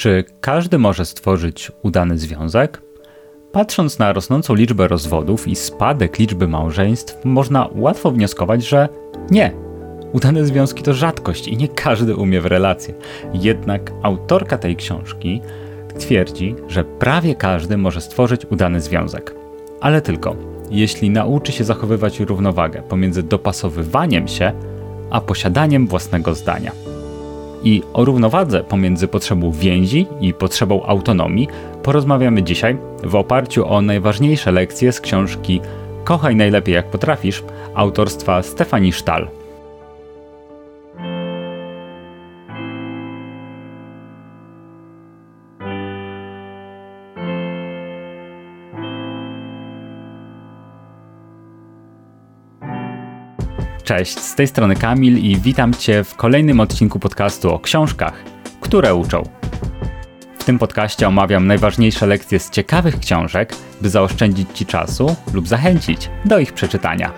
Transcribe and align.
Czy 0.00 0.24
każdy 0.40 0.78
może 0.78 1.04
stworzyć 1.04 1.72
udany 1.82 2.18
związek? 2.18 2.82
Patrząc 3.52 3.98
na 3.98 4.12
rosnącą 4.12 4.54
liczbę 4.54 4.88
rozwodów 4.88 5.48
i 5.48 5.56
spadek 5.56 6.18
liczby 6.18 6.48
małżeństw, 6.48 7.24
można 7.24 7.68
łatwo 7.74 8.10
wnioskować, 8.10 8.66
że 8.66 8.88
nie. 9.30 9.52
Udane 10.12 10.46
związki 10.46 10.82
to 10.82 10.94
rzadkość 10.94 11.48
i 11.48 11.56
nie 11.56 11.68
każdy 11.68 12.16
umie 12.16 12.40
w 12.40 12.46
relacje. 12.46 12.94
Jednak 13.34 13.92
autorka 14.02 14.58
tej 14.58 14.76
książki 14.76 15.40
twierdzi, 15.98 16.54
że 16.68 16.84
prawie 16.84 17.34
każdy 17.34 17.76
może 17.76 18.00
stworzyć 18.00 18.46
udany 18.46 18.80
związek. 18.80 19.34
Ale 19.80 20.02
tylko, 20.02 20.36
jeśli 20.70 21.10
nauczy 21.10 21.52
się 21.52 21.64
zachowywać 21.64 22.20
równowagę 22.20 22.82
pomiędzy 22.82 23.22
dopasowywaniem 23.22 24.28
się 24.28 24.52
a 25.10 25.20
posiadaniem 25.20 25.86
własnego 25.86 26.34
zdania. 26.34 26.89
I 27.64 27.82
o 27.92 28.04
równowadze 28.04 28.64
pomiędzy 28.64 29.08
potrzebą 29.08 29.52
więzi 29.52 30.06
i 30.20 30.34
potrzebą 30.34 30.82
autonomii 30.82 31.48
porozmawiamy 31.82 32.42
dzisiaj 32.42 32.76
w 33.04 33.14
oparciu 33.14 33.68
o 33.68 33.82
najważniejsze 33.82 34.52
lekcje 34.52 34.92
z 34.92 35.00
książki 35.00 35.60
Kochaj 36.04 36.36
najlepiej 36.36 36.74
jak 36.74 36.86
potrafisz 36.86 37.42
autorstwa 37.74 38.42
Stefanii 38.42 38.92
Sztal. 38.92 39.39
Cześć, 53.90 54.18
z 54.18 54.34
tej 54.34 54.46
strony 54.46 54.76
Kamil 54.76 55.18
i 55.18 55.36
witam 55.36 55.74
Cię 55.74 56.04
w 56.04 56.14
kolejnym 56.14 56.60
odcinku 56.60 56.98
podcastu 56.98 57.50
o 57.50 57.58
książkach, 57.58 58.24
które 58.60 58.94
uczą. 58.94 59.22
W 60.38 60.44
tym 60.44 60.58
podcaście 60.58 61.08
omawiam 61.08 61.46
najważniejsze 61.46 62.06
lekcje 62.06 62.38
z 62.38 62.50
ciekawych 62.50 62.98
książek, 62.98 63.54
by 63.80 63.90
zaoszczędzić 63.90 64.48
Ci 64.54 64.66
czasu 64.66 65.16
lub 65.32 65.48
zachęcić 65.48 66.10
do 66.24 66.38
ich 66.38 66.52
przeczytania. 66.52 67.12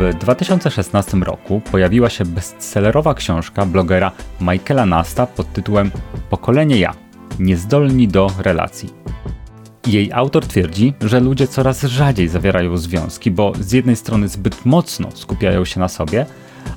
W 0.00 0.14
2016 0.14 1.16
roku 1.16 1.60
pojawiła 1.70 2.10
się 2.10 2.24
bestsellerowa 2.24 3.14
książka 3.14 3.66
blogera 3.66 4.12
Michaela 4.40 4.86
Nasta 4.86 5.26
pod 5.26 5.52
tytułem 5.52 5.90
Pokolenie 6.30 6.78
Ja 6.78 6.94
niezdolni 7.38 8.08
do 8.08 8.30
relacji. 8.38 9.02
Jej 9.86 10.12
autor 10.12 10.46
twierdzi, 10.46 10.94
że 11.00 11.20
ludzie 11.20 11.46
coraz 11.46 11.82
rzadziej 11.82 12.28
zawierają 12.28 12.76
związki, 12.76 13.30
bo 13.30 13.52
z 13.60 13.72
jednej 13.72 13.96
strony 13.96 14.28
zbyt 14.28 14.66
mocno 14.66 15.08
skupiają 15.14 15.64
się 15.64 15.80
na 15.80 15.88
sobie, 15.88 16.26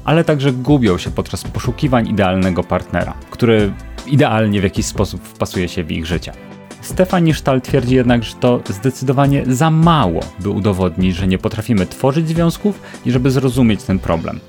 ale 0.03 0.23
także 0.23 0.51
gubią 0.51 0.97
się 0.97 1.11
podczas 1.11 1.43
poszukiwań 1.43 2.07
idealnego 2.07 2.63
partnera, 2.63 3.13
który 3.29 3.73
idealnie 4.07 4.61
w 4.61 4.63
jakiś 4.63 4.85
sposób 4.85 5.23
wpasuje 5.23 5.67
się 5.67 5.83
w 5.83 5.91
ich 5.91 6.05
życie. 6.05 6.33
Stefanie 6.81 7.33
Sztal 7.33 7.61
twierdzi 7.61 7.95
jednak, 7.95 8.23
że 8.23 8.35
to 8.35 8.61
zdecydowanie 8.69 9.43
za 9.47 9.71
mało, 9.71 10.19
by 10.39 10.49
udowodnić, 10.49 11.15
że 11.15 11.27
nie 11.27 11.37
potrafimy 11.37 11.85
tworzyć 11.85 12.27
związków 12.27 12.81
i 13.05 13.11
żeby 13.11 13.31
zrozumieć 13.31 13.83
ten 13.83 13.99
problem 13.99 14.39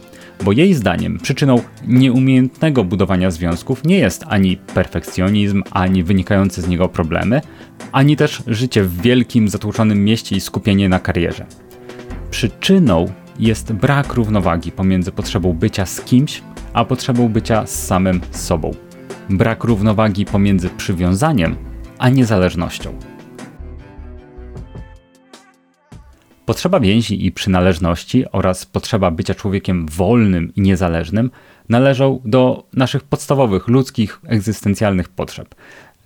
bo 0.45 0.53
jej 0.53 0.75
zdaniem 0.75 1.19
przyczyną 1.19 1.61
nieumiejętnego 1.87 2.85
budowania 2.85 3.31
związków 3.31 3.85
nie 3.85 3.99
jest 3.99 4.25
ani 4.29 4.57
perfekcjonizm, 4.57 5.63
ani 5.71 6.03
wynikające 6.03 6.63
z 6.63 6.69
niego 6.69 6.89
problemy, 6.89 7.41
ani 7.93 8.17
też 8.17 8.43
życie 8.47 8.83
w 8.83 9.01
wielkim, 9.01 9.49
zatłoczonym 9.49 10.05
mieście 10.05 10.37
i 10.37 10.41
skupienie 10.41 10.89
na 10.89 10.99
karierze. 10.99 11.47
Przyczyną 12.31 13.07
jest 13.39 13.73
brak 13.73 14.15
równowagi 14.15 14.73
pomiędzy 14.73 15.13
potrzebą 15.13 15.53
bycia 15.53 15.87
z 15.87 16.01
kimś, 16.01 16.43
a 16.73 16.85
potrzebą 16.85 17.29
bycia 17.29 17.67
z 17.67 17.87
samym 17.87 18.21
sobą. 18.31 18.71
Brak 19.31 19.65
równowagi 19.65 20.25
pomiędzy 20.25 20.69
przywiązaniem 20.71 21.57
a 21.99 22.09
niezależnością. 22.09 23.16
Potrzeba 26.47 26.81
więzi 26.81 27.27
i 27.27 27.33
przynależności 27.33 28.25
oraz 28.33 28.67
potrzeba 28.67 29.11
bycia 29.11 29.35
człowiekiem 29.35 29.87
wolnym 29.87 30.55
i 30.57 30.61
niezależnym 30.61 31.31
należą 31.69 32.21
do 32.25 32.67
naszych 32.73 33.05
podstawowych 33.05 33.69
ludzkich, 33.69 34.21
egzystencjalnych 34.27 35.09
potrzeb. 35.09 35.55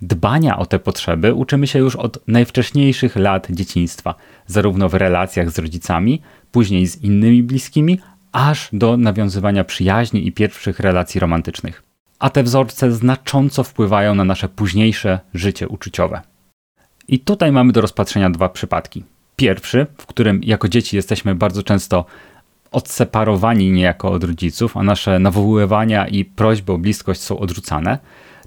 Dbania 0.01 0.57
o 0.57 0.65
te 0.65 0.79
potrzeby 0.79 1.33
uczymy 1.33 1.67
się 1.67 1.79
już 1.79 1.95
od 1.95 2.27
najwcześniejszych 2.27 3.15
lat 3.15 3.47
dzieciństwa, 3.49 4.15
zarówno 4.47 4.89
w 4.89 4.93
relacjach 4.93 5.51
z 5.51 5.59
rodzicami, 5.59 6.21
później 6.51 6.87
z 6.87 7.03
innymi 7.03 7.43
bliskimi, 7.43 7.99
aż 8.31 8.69
do 8.73 8.97
nawiązywania 8.97 9.63
przyjaźni 9.63 10.27
i 10.27 10.31
pierwszych 10.31 10.79
relacji 10.79 11.19
romantycznych. 11.19 11.83
A 12.19 12.29
te 12.29 12.43
wzorce 12.43 12.91
znacząco 12.91 13.63
wpływają 13.63 14.15
na 14.15 14.23
nasze 14.23 14.49
późniejsze 14.49 15.19
życie 15.33 15.67
uczuciowe. 15.67 16.21
I 17.07 17.19
tutaj 17.19 17.51
mamy 17.51 17.73
do 17.73 17.81
rozpatrzenia 17.81 18.29
dwa 18.29 18.49
przypadki. 18.49 19.03
Pierwszy, 19.41 19.87
w 19.97 20.05
którym 20.05 20.43
jako 20.43 20.67
dzieci 20.69 20.95
jesteśmy 20.95 21.35
bardzo 21.35 21.63
często 21.63 22.05
odseparowani 22.71 23.71
niejako 23.71 24.11
od 24.11 24.23
rodziców, 24.23 24.77
a 24.77 24.83
nasze 24.83 25.19
nawoływania 25.19 26.07
i 26.07 26.25
prośby 26.25 26.71
o 26.71 26.77
bliskość 26.77 27.21
są 27.21 27.39
odrzucane. 27.39 27.99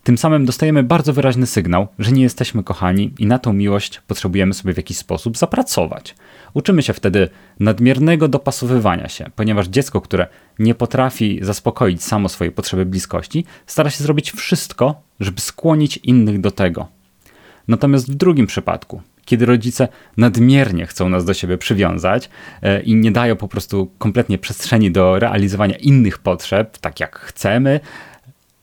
Tym 0.02 0.18
samym 0.18 0.44
dostajemy 0.44 0.82
bardzo 0.82 1.12
wyraźny 1.12 1.46
sygnał, 1.46 1.88
że 1.98 2.12
nie 2.12 2.22
jesteśmy 2.22 2.62
kochani 2.62 3.12
i 3.18 3.26
na 3.26 3.38
tą 3.38 3.52
miłość 3.52 4.00
potrzebujemy 4.06 4.54
sobie 4.54 4.74
w 4.74 4.76
jakiś 4.76 4.96
sposób 4.96 5.36
zapracować. 5.36 6.14
Uczymy 6.52 6.82
się 6.82 6.92
wtedy 6.92 7.28
nadmiernego 7.60 8.28
dopasowywania 8.28 9.08
się, 9.08 9.30
ponieważ 9.36 9.68
dziecko, 9.68 10.00
które 10.00 10.26
nie 10.58 10.74
potrafi 10.74 11.38
zaspokoić 11.42 12.02
samo 12.02 12.28
swojej 12.28 12.52
potrzeby 12.52 12.86
bliskości, 12.86 13.44
stara 13.66 13.90
się 13.90 14.04
zrobić 14.04 14.32
wszystko, 14.32 15.02
żeby 15.20 15.40
skłonić 15.40 15.96
innych 15.96 16.40
do 16.40 16.50
tego. 16.50 16.88
Natomiast 17.68 18.12
w 18.12 18.14
drugim 18.14 18.46
przypadku, 18.46 19.02
kiedy 19.24 19.46
rodzice 19.46 19.88
nadmiernie 20.16 20.86
chcą 20.86 21.08
nas 21.08 21.24
do 21.24 21.34
siebie 21.34 21.58
przywiązać 21.58 22.30
e, 22.62 22.80
i 22.80 22.94
nie 22.94 23.12
dają 23.12 23.36
po 23.36 23.48
prostu 23.48 23.90
kompletnie 23.98 24.38
przestrzeni 24.38 24.90
do 24.90 25.18
realizowania 25.18 25.76
innych 25.76 26.18
potrzeb, 26.18 26.78
tak 26.78 27.00
jak 27.00 27.18
chcemy, 27.18 27.80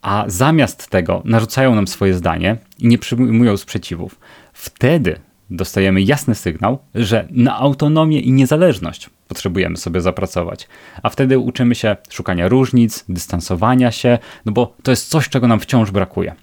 a 0.01 0.23
zamiast 0.27 0.89
tego 0.89 1.21
narzucają 1.25 1.75
nam 1.75 1.87
swoje 1.87 2.13
zdanie 2.13 2.57
i 2.79 2.87
nie 2.87 2.97
przyjmują 2.97 3.57
sprzeciwów, 3.57 4.19
wtedy 4.53 5.19
dostajemy 5.49 6.01
jasny 6.01 6.35
sygnał, 6.35 6.79
że 6.95 7.27
na 7.31 7.55
autonomię 7.55 8.19
i 8.19 8.31
niezależność 8.31 9.09
potrzebujemy 9.27 9.77
sobie 9.77 10.01
zapracować. 10.01 10.67
A 11.03 11.09
wtedy 11.09 11.39
uczymy 11.39 11.75
się 11.75 11.95
szukania 12.09 12.47
różnic, 12.47 13.05
dystansowania 13.09 13.91
się, 13.91 14.19
no 14.45 14.51
bo 14.51 14.75
to 14.83 14.91
jest 14.91 15.09
coś, 15.09 15.29
czego 15.29 15.47
nam 15.47 15.59
wciąż 15.59 15.91
brakuje. 15.91 16.35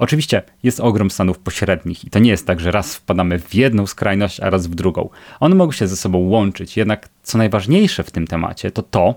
Oczywiście 0.00 0.42
jest 0.62 0.80
ogrom 0.80 1.10
stanów 1.10 1.38
pośrednich 1.38 2.04
i 2.04 2.10
to 2.10 2.18
nie 2.18 2.30
jest 2.30 2.46
tak, 2.46 2.60
że 2.60 2.70
raz 2.70 2.94
wpadamy 2.94 3.38
w 3.38 3.54
jedną 3.54 3.86
skrajność, 3.86 4.40
a 4.40 4.50
raz 4.50 4.66
w 4.66 4.74
drugą. 4.74 5.08
One 5.40 5.54
mogą 5.54 5.72
się 5.72 5.86
ze 5.86 5.96
sobą 5.96 6.18
łączyć, 6.18 6.76
jednak 6.76 7.08
co 7.22 7.38
najważniejsze 7.38 8.02
w 8.02 8.10
tym 8.10 8.26
temacie 8.26 8.70
to 8.70 8.82
to, 8.82 9.14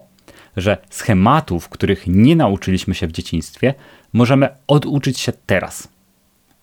że 0.57 0.77
schematów, 0.89 1.69
których 1.69 2.07
nie 2.07 2.35
nauczyliśmy 2.35 2.95
się 2.95 3.07
w 3.07 3.11
dzieciństwie, 3.11 3.73
możemy 4.13 4.49
oduczyć 4.67 5.19
się 5.19 5.33
teraz, 5.45 5.87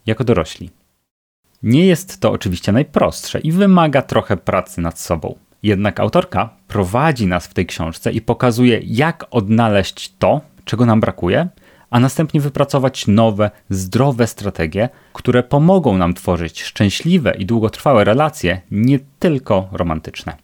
jako 0.07 0.25
dorośli. 0.25 0.71
Nie 1.63 1.87
jest 1.87 2.21
to 2.21 2.33
oczywiście 2.33 2.73
najprostsze 2.73 3.41
i 3.41 3.53
wymaga 3.53 4.03
trochę 4.03 4.37
pracy 4.37 4.81
nad 4.81 5.01
sobą. 5.01 5.39
Jednak 5.63 6.01
autorka 6.01 6.51
prowadzi 6.69 7.27
nas 7.27 7.47
w 7.47 7.55
tej 7.55 7.67
książce 7.67 8.13
i 8.13 8.21
pokazuje, 8.21 8.81
jak 8.85 9.27
odnaleźć 9.31 10.13
to, 10.19 10.41
czego 10.65 10.87
nam 10.87 11.01
brakuje, 11.01 11.49
a 11.91 12.01
następnie 12.01 12.41
wypracować 12.41 13.07
nowe, 13.07 13.51
zdrowe 13.71 14.27
strategie, 14.27 14.89
które 15.13 15.43
pomogą 15.43 15.99
nam 15.99 16.15
tworzyć 16.15 16.63
szczęśliwe 16.63 17.35
i 17.39 17.47
długotrwałe 17.47 18.05
relacje, 18.05 18.61
nie 18.71 18.99
tylko 19.19 19.69
romantyczne. 19.73 20.37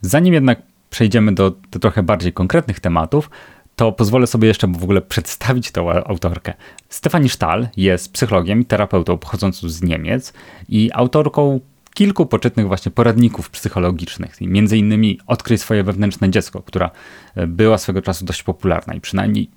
Zanim 0.00 0.34
jednak 0.34 0.62
przejdziemy 0.90 1.34
do, 1.34 1.52
do 1.70 1.78
trochę 1.78 2.02
bardziej 2.02 2.32
konkretnych 2.32 2.80
tematów, 2.80 3.30
to 3.76 3.92
pozwolę 3.92 4.26
sobie 4.26 4.48
jeszcze 4.48 4.66
w 4.66 4.84
ogóle 4.84 5.02
przedstawić 5.02 5.70
tę 5.70 5.80
autorkę. 6.06 6.54
Stefanie 6.88 7.28
Stahl 7.28 7.66
jest 7.76 8.12
psychologiem 8.12 8.60
i 8.60 8.64
terapeutą 8.64 9.18
pochodzącą 9.18 9.68
z 9.68 9.82
Niemiec 9.82 10.32
i 10.68 10.90
autorką 10.94 11.60
kilku 11.98 12.26
poczytnych 12.26 12.68
właśnie 12.68 12.92
poradników 12.92 13.50
psychologicznych. 13.50 14.40
Między 14.40 14.78
innymi 14.78 15.18
Odkryj 15.26 15.58
swoje 15.58 15.84
wewnętrzne 15.84 16.30
dziecko, 16.30 16.62
która 16.62 16.90
e, 17.34 17.46
była 17.46 17.78
swego 17.78 18.02
czasu 18.02 18.24
dość 18.24 18.42
popularna 18.42 18.94
i 18.94 19.00
przynajmniej 19.00 19.50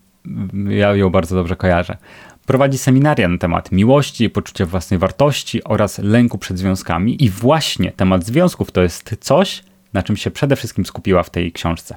ja 0.69 0.95
ją 0.95 1.09
bardzo 1.09 1.35
dobrze 1.35 1.55
kojarzę. 1.55 1.97
Prowadzi 2.45 2.77
seminaria 2.77 3.27
na 3.27 3.37
temat 3.37 3.71
miłości, 3.71 4.29
poczucia 4.29 4.65
własnej 4.65 4.97
wartości 4.97 5.63
oraz 5.63 5.99
lęku 5.99 6.37
przed 6.37 6.59
związkami 6.59 7.23
i 7.23 7.29
właśnie 7.29 7.91
temat 7.91 8.25
związków 8.25 8.71
to 8.71 8.81
jest 8.81 9.15
coś, 9.19 9.63
na 9.93 10.03
czym 10.03 10.17
się 10.17 10.31
przede 10.31 10.55
wszystkim 10.55 10.85
skupiła 10.85 11.23
w 11.23 11.29
tej 11.29 11.51
książce. 11.51 11.95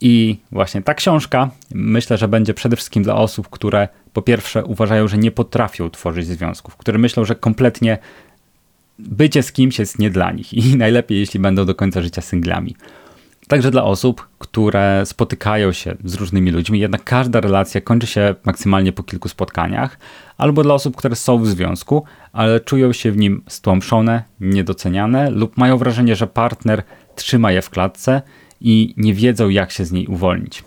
I 0.00 0.38
właśnie 0.52 0.82
ta 0.82 0.94
książka 0.94 1.50
myślę, 1.74 2.18
że 2.18 2.28
będzie 2.28 2.54
przede 2.54 2.76
wszystkim 2.76 3.02
dla 3.02 3.14
osób, 3.14 3.48
które 3.50 3.88
po 4.12 4.22
pierwsze 4.22 4.64
uważają, 4.64 5.08
że 5.08 5.18
nie 5.18 5.30
potrafią 5.30 5.90
tworzyć 5.90 6.26
związków, 6.26 6.76
które 6.76 6.98
myślą, 6.98 7.24
że 7.24 7.34
kompletnie 7.34 7.98
bycie 8.98 9.42
z 9.42 9.52
kimś 9.52 9.78
jest 9.78 9.98
nie 9.98 10.10
dla 10.10 10.32
nich 10.32 10.54
i 10.54 10.76
najlepiej, 10.76 11.18
jeśli 11.18 11.40
będą 11.40 11.64
do 11.64 11.74
końca 11.74 12.02
życia 12.02 12.22
singlami. 12.22 12.76
Także 13.48 13.70
dla 13.70 13.84
osób, 13.84 14.28
które 14.38 15.06
spotykają 15.06 15.72
się 15.72 15.96
z 16.04 16.14
różnymi 16.14 16.50
ludźmi, 16.50 16.80
jednak 16.80 17.04
każda 17.04 17.40
relacja 17.40 17.80
kończy 17.80 18.06
się 18.06 18.34
maksymalnie 18.44 18.92
po 18.92 19.02
kilku 19.02 19.28
spotkaniach, 19.28 19.98
albo 20.38 20.62
dla 20.62 20.74
osób, 20.74 20.96
które 20.96 21.16
są 21.16 21.38
w 21.38 21.46
związku, 21.46 22.04
ale 22.32 22.60
czują 22.60 22.92
się 22.92 23.12
w 23.12 23.16
nim 23.16 23.42
stłamszone, 23.48 24.22
niedoceniane 24.40 25.30
lub 25.30 25.56
mają 25.56 25.78
wrażenie, 25.78 26.16
że 26.16 26.26
partner 26.26 26.82
trzyma 27.14 27.52
je 27.52 27.62
w 27.62 27.70
klatce 27.70 28.22
i 28.60 28.94
nie 28.96 29.14
wiedzą, 29.14 29.48
jak 29.48 29.72
się 29.72 29.84
z 29.84 29.92
niej 29.92 30.06
uwolnić. 30.06 30.64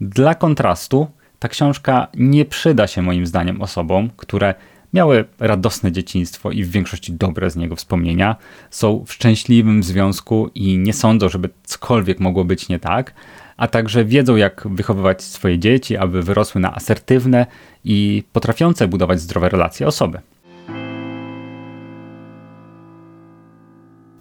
Dla 0.00 0.34
kontrastu, 0.34 1.06
ta 1.38 1.48
książka 1.48 2.08
nie 2.14 2.44
przyda 2.44 2.86
się 2.86 3.02
moim 3.02 3.26
zdaniem 3.26 3.62
osobom, 3.62 4.10
które 4.16 4.54
miały 4.94 5.24
radosne 5.38 5.92
dzieciństwo 5.92 6.50
i 6.50 6.64
w 6.64 6.70
większości 6.70 7.12
dobre 7.12 7.50
z 7.50 7.56
niego 7.56 7.76
wspomnienia, 7.76 8.36
są 8.70 9.04
w 9.06 9.12
szczęśliwym 9.12 9.82
związku 9.82 10.50
i 10.54 10.78
nie 10.78 10.92
sądzą, 10.92 11.28
żeby 11.28 11.48
cokolwiek 11.64 12.20
mogło 12.20 12.44
być 12.44 12.68
nie 12.68 12.78
tak, 12.78 13.14
a 13.56 13.68
także 13.68 14.04
wiedzą, 14.04 14.36
jak 14.36 14.68
wychowywać 14.70 15.22
swoje 15.22 15.58
dzieci, 15.58 15.96
aby 15.96 16.22
wyrosły 16.22 16.60
na 16.60 16.74
asertywne 16.74 17.46
i 17.84 18.22
potrafiące 18.32 18.88
budować 18.88 19.20
zdrowe 19.20 19.48
relacje 19.48 19.86
osoby. 19.86 20.20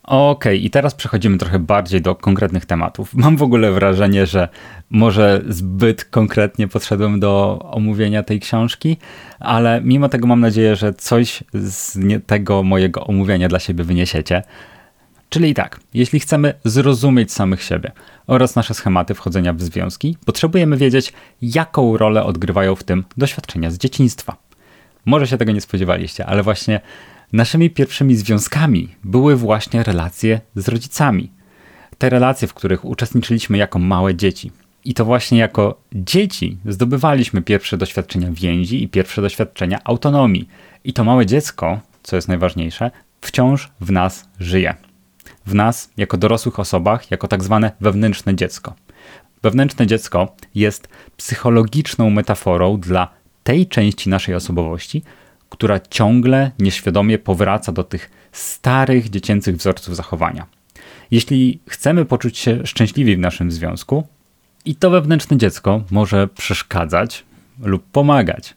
Okej, 0.10 0.30
okay, 0.32 0.58
i 0.58 0.70
teraz 0.70 0.96
przechodzimy 0.96 1.38
trochę 1.38 1.60
bardziej 1.60 2.02
do 2.02 2.16
konkretnych 2.16 2.66
tematów. 2.66 3.14
Mam 3.24 3.38
w 3.38 3.44
ogóle 3.44 3.72
wrażenie, 3.72 4.26
że 4.26 4.48
może 4.90 5.42
zbyt 5.48 6.06
konkretnie 6.06 6.68
podszedłem 6.68 7.20
do 7.20 7.60
omówienia 7.72 8.24
tej 8.24 8.40
książki, 8.40 8.98
ale 9.40 9.82
mimo 9.82 10.10
tego 10.10 10.28
mam 10.28 10.40
nadzieję, 10.40 10.76
że 10.76 10.94
coś 10.94 11.44
z 11.54 11.98
tego 12.28 12.64
mojego 12.64 13.08
omówienia 13.08 13.50
dla 13.50 13.60
siebie 13.60 13.84
wyniesiecie. 13.84 14.44
Czyli 15.30 15.54
tak, 15.54 15.80
jeśli 15.94 16.20
chcemy 16.20 16.54
zrozumieć 16.64 17.32
samych 17.32 17.64
siebie 17.64 17.92
oraz 18.28 18.56
nasze 18.56 18.74
schematy 18.74 19.14
wchodzenia 19.14 19.54
w 19.54 19.62
związki, 19.62 20.18
potrzebujemy 20.26 20.78
wiedzieć, 20.78 21.14
jaką 21.42 21.98
rolę 21.98 22.24
odgrywają 22.24 22.76
w 22.76 22.84
tym 22.84 23.04
doświadczenia 23.18 23.72
z 23.72 23.78
dzieciństwa. 23.78 24.38
Może 25.06 25.28
się 25.28 25.38
tego 25.38 25.52
nie 25.52 25.62
spodziewaliście, 25.62 26.26
ale 26.26 26.44
właśnie 26.44 26.82
Naszymi 27.34 27.70
pierwszymi 27.70 28.16
związkami 28.16 28.96
były 29.04 29.36
właśnie 29.36 29.84
relacje 29.84 30.42
z 30.56 30.68
rodzicami. 30.68 31.32
Te 31.98 32.10
relacje, 32.10 32.48
w 32.48 32.54
których 32.54 32.86
uczestniczyliśmy 32.86 33.58
jako 33.58 33.80
małe 33.80 34.16
dzieci. 34.16 34.52
I 34.86 34.94
to 34.94 35.06
właśnie 35.06 35.38
jako 35.38 35.82
dzieci 35.94 36.58
zdobywaliśmy 36.66 37.42
pierwsze 37.42 37.78
doświadczenia 37.78 38.32
więzi 38.32 38.84
i 38.84 38.88
pierwsze 38.88 39.22
doświadczenia 39.22 39.80
autonomii. 39.84 40.50
I 40.84 40.94
to 40.94 41.04
małe 41.04 41.26
dziecko, 41.26 41.80
co 42.04 42.16
jest 42.16 42.28
najważniejsze, 42.28 42.92
wciąż 43.22 43.72
w 43.82 43.92
nas 43.92 44.30
żyje. 44.40 44.76
W 45.46 45.54
nas, 45.54 45.90
jako 45.98 46.18
dorosłych 46.18 46.60
osobach, 46.60 47.12
jako 47.12 47.28
tak 47.28 47.44
zwane 47.44 47.72
wewnętrzne 47.82 48.36
dziecko. 48.36 48.74
Wewnętrzne 49.44 49.88
dziecko 49.88 50.36
jest 50.56 50.88
psychologiczną 51.18 52.10
metaforą 52.10 52.80
dla 52.80 53.08
tej 53.44 53.68
części 53.68 54.10
naszej 54.10 54.36
osobowości, 54.36 55.04
która 55.50 55.80
ciągle 55.80 56.52
nieświadomie 56.60 57.18
powraca 57.18 57.72
do 57.72 57.84
tych 57.84 58.10
starych 58.32 59.10
dziecięcych 59.10 59.58
wzorców 59.58 59.96
zachowania. 59.96 60.46
Jeśli 61.12 61.60
chcemy 61.70 62.06
poczuć 62.06 62.38
się 62.38 62.68
szczęśliwi 62.68 63.16
w 63.16 63.20
naszym 63.20 63.52
związku, 63.52 64.08
i 64.66 64.76
to 64.76 64.90
wewnętrzne 64.90 65.38
dziecko 65.38 65.84
może 65.92 66.28
przeszkadzać 66.28 67.26
lub 67.62 67.84
pomagać, 67.92 68.56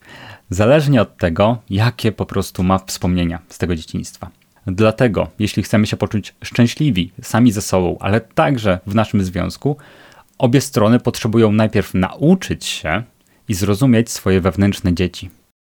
zależnie 0.50 1.02
od 1.02 1.16
tego, 1.16 1.58
jakie 1.70 2.12
po 2.12 2.26
prostu 2.26 2.62
ma 2.62 2.78
wspomnienia 2.78 3.38
z 3.48 3.58
tego 3.58 3.76
dzieciństwa. 3.76 4.30
Dlatego, 4.66 5.28
jeśli 5.38 5.62
chcemy 5.62 5.86
się 5.86 5.96
poczuć 5.96 6.34
szczęśliwi 6.44 7.12
sami 7.22 7.52
ze 7.52 7.62
sobą, 7.62 7.96
ale 8.00 8.20
także 8.20 8.78
w 8.86 8.94
naszym 8.94 9.24
związku, 9.24 9.76
obie 10.38 10.60
strony 10.60 11.00
potrzebują 11.00 11.52
najpierw 11.52 11.94
nauczyć 11.94 12.64
się 12.64 13.02
i 13.48 13.54
zrozumieć 13.54 14.10
swoje 14.10 14.40
wewnętrzne 14.40 14.94
dzieci 14.94 15.30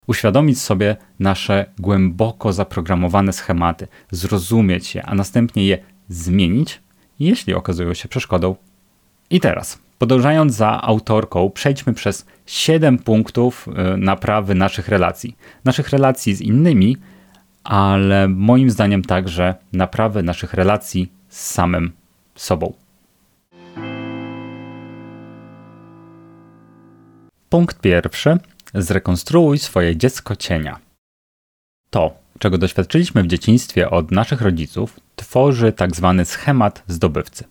uświadomić 0.08 0.62
sobie 0.62 0.96
nasze 1.20 1.66
głęboko 1.80 2.54
zaprogramowane 2.54 3.34
schematy, 3.34 3.88
zrozumieć 4.12 4.96
je, 4.96 5.06
a 5.06 5.16
następnie 5.16 5.66
je 5.66 5.78
zmienić, 6.10 6.82
jeśli 7.20 7.54
okazują 7.54 7.94
się 7.94 8.08
przeszkodą. 8.08 8.56
I 9.30 9.40
teraz, 9.40 9.80
podążając 9.98 10.54
za 10.54 10.82
autorką, 10.82 11.50
przejdźmy 11.50 11.94
przez 11.94 12.26
7 12.46 12.98
punktów 13.00 13.68
y, 13.68 13.98
naprawy 13.98 14.56
naszych 14.56 14.88
relacji. 14.88 15.38
Naszych 15.66 15.90
relacji 15.90 16.36
z 16.36 16.42
innymi, 16.42 16.98
ale 17.64 18.28
moim 18.28 18.70
zdaniem 18.70 19.04
także 19.04 19.56
naprawy 19.74 20.24
naszych 20.24 20.54
relacji 20.54 21.12
z 21.30 21.52
samym 21.52 21.92
sobą. 22.36 22.74
Punkt 27.50 27.82
pierwszy 27.82 28.38
Zrekonstruuj 28.78 29.58
swoje 29.58 29.96
dziecko 29.96 30.36
cienia. 30.36 30.80
To, 31.90 32.14
czego 32.40 32.58
doświadczyliśmy 32.58 33.24
w 33.24 33.28
dzieciństwie 33.28 33.90
od 33.90 34.12
naszych 34.12 34.42
rodziców, 34.42 35.00
tworzy 35.16 35.72
tak 35.72 35.96
zwany 35.96 36.26
schemat 36.26 36.84
zdobywcy. 36.88 37.44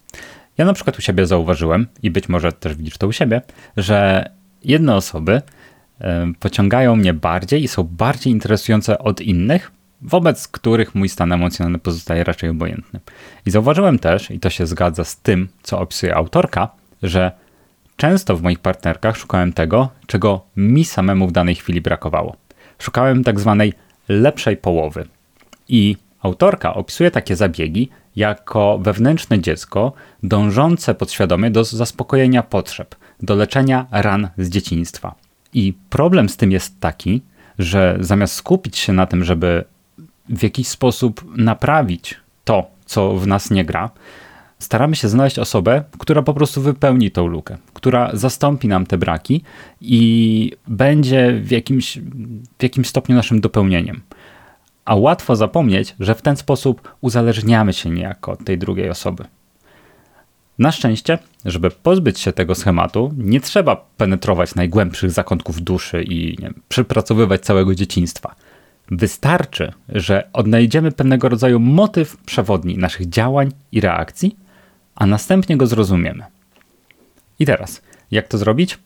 Ja 0.59 0.65
na 0.65 0.73
przykład 0.73 0.99
u 0.99 1.03
siebie 1.03 1.27
zauważyłem, 1.27 1.87
i 2.03 2.11
być 2.11 2.29
może 2.29 2.53
też 2.53 2.75
widzisz 2.75 2.99
to 2.99 3.07
u 3.07 3.13
siebie, 3.13 3.43
że 3.77 4.31
jedne 4.65 4.95
osoby 4.95 5.43
pociągają 6.41 6.97
mnie 6.97 7.15
bardziej 7.15 7.63
i 7.63 7.69
są 7.69 7.83
bardziej 7.83 8.33
interesujące 8.33 8.99
od 8.99 9.21
innych, 9.21 9.73
wobec 10.03 10.49
których 10.49 10.95
mój 10.95 11.09
stan 11.09 11.33
emocjonalny 11.33 11.79
pozostaje 11.79 12.25
raczej 12.25 12.51
obojętny. 12.51 13.01
I 13.47 13.51
zauważyłem 13.51 13.99
też, 13.99 14.31
i 14.31 14.41
to 14.41 14.51
się 14.51 14.67
zgadza 14.67 15.05
z 15.05 15.17
tym, 15.17 15.49
co 15.63 15.81
opisuje 15.81 16.17
autorka, 16.17 16.69
że 17.03 17.33
Często 17.97 18.37
w 18.37 18.43
moich 18.43 18.59
partnerkach 18.59 19.17
szukałem 19.17 19.53
tego, 19.53 19.89
czego 20.07 20.41
mi 20.57 20.85
samemu 20.85 21.29
w 21.29 21.33
danej 21.33 21.55
chwili 21.55 21.81
brakowało. 21.81 22.37
Szukałem 22.79 23.25
tak 23.25 23.41
zwanej 23.41 23.73
lepszej 24.09 24.57
połowy. 24.57 25.07
I 25.69 25.97
autorka 26.23 26.75
opisuje 26.75 27.11
takie 27.11 27.37
zabiegi 27.37 27.89
jako 28.17 28.79
wewnętrzne 28.79 29.41
dziecko 29.41 29.93
dążące 30.23 30.95
podświadomie 30.95 31.51
do 31.51 31.65
zaspokojenia 31.65 32.43
potrzeb, 32.43 32.95
do 33.23 33.35
leczenia 33.35 33.87
ran 33.91 34.29
z 34.39 34.49
dzieciństwa. 34.49 35.15
I 35.53 35.75
problem 35.91 36.29
z 36.29 36.37
tym 36.37 36.53
jest 36.53 36.81
taki, 36.81 37.23
że 37.59 37.97
zamiast 38.01 38.35
skupić 38.35 38.79
się 38.79 38.93
na 38.93 39.07
tym, 39.07 39.25
żeby 39.25 39.65
w 40.29 40.43
jakiś 40.43 40.69
sposób 40.69 41.37
naprawić 41.37 42.21
to, 42.45 42.67
co 42.85 43.15
w 43.15 43.27
nas 43.27 43.51
nie 43.51 43.65
gra, 43.65 43.91
staramy 44.59 44.97
się 44.97 45.09
znaleźć 45.09 45.39
osobę, 45.39 45.85
która 45.99 46.23
po 46.23 46.35
prostu 46.35 46.63
wypełni 46.63 47.11
tą 47.11 47.27
lukę, 47.27 47.57
która 47.75 48.11
zastąpi 48.13 48.69
nam 48.69 48.87
te 48.87 48.99
braki 48.99 49.43
i 49.81 50.53
będzie 50.69 51.41
w 51.43 51.51
jakimś, 51.51 51.99
w 52.59 52.63
jakimś 52.63 52.89
stopniu 52.89 53.17
naszym 53.17 53.41
dopełnieniem. 53.41 54.01
A 54.85 54.95
łatwo 54.95 55.37
zapomnieć, 55.37 55.95
że 56.01 56.15
w 56.15 56.23
ten 56.23 56.37
sposób 56.37 56.97
uzależniamy 57.01 57.73
się 57.73 57.91
niejako 57.91 58.33
od 58.33 58.45
tej 58.45 58.59
drugiej 58.59 58.91
osoby. 58.91 59.25
Na 60.59 60.73
szczęście, 60.73 61.19
żeby 61.45 61.71
pozbyć 61.71 62.21
się 62.21 62.33
tego 62.33 62.55
schematu, 62.55 63.15
nie 63.19 63.41
trzeba 63.41 63.77
penetrować 63.97 64.55
najgłębszych 64.55 65.11
zakątków 65.11 65.63
duszy 65.63 66.03
i 66.03 66.37
nie, 66.43 66.51
przepracowywać 66.69 67.41
całego 67.41 67.75
dzieciństwa. 67.75 68.35
Wystarczy, 68.91 69.73
że 69.89 70.29
odnajdziemy 70.33 70.93
pewnego 70.93 71.29
rodzaju 71.29 71.61
motyw 71.61 72.17
przewodni 72.17 72.79
naszych 72.79 73.09
działań 73.09 73.53
i 73.73 73.81
reakcji 73.81 74.37
a 74.97 75.07
następnie 75.07 75.57
go 75.57 75.67
zrozumiemy. 75.67 76.25
I 77.39 77.47
teraz, 77.47 77.83
jak 78.11 78.29
to 78.29 78.39
zrobić? 78.39 78.79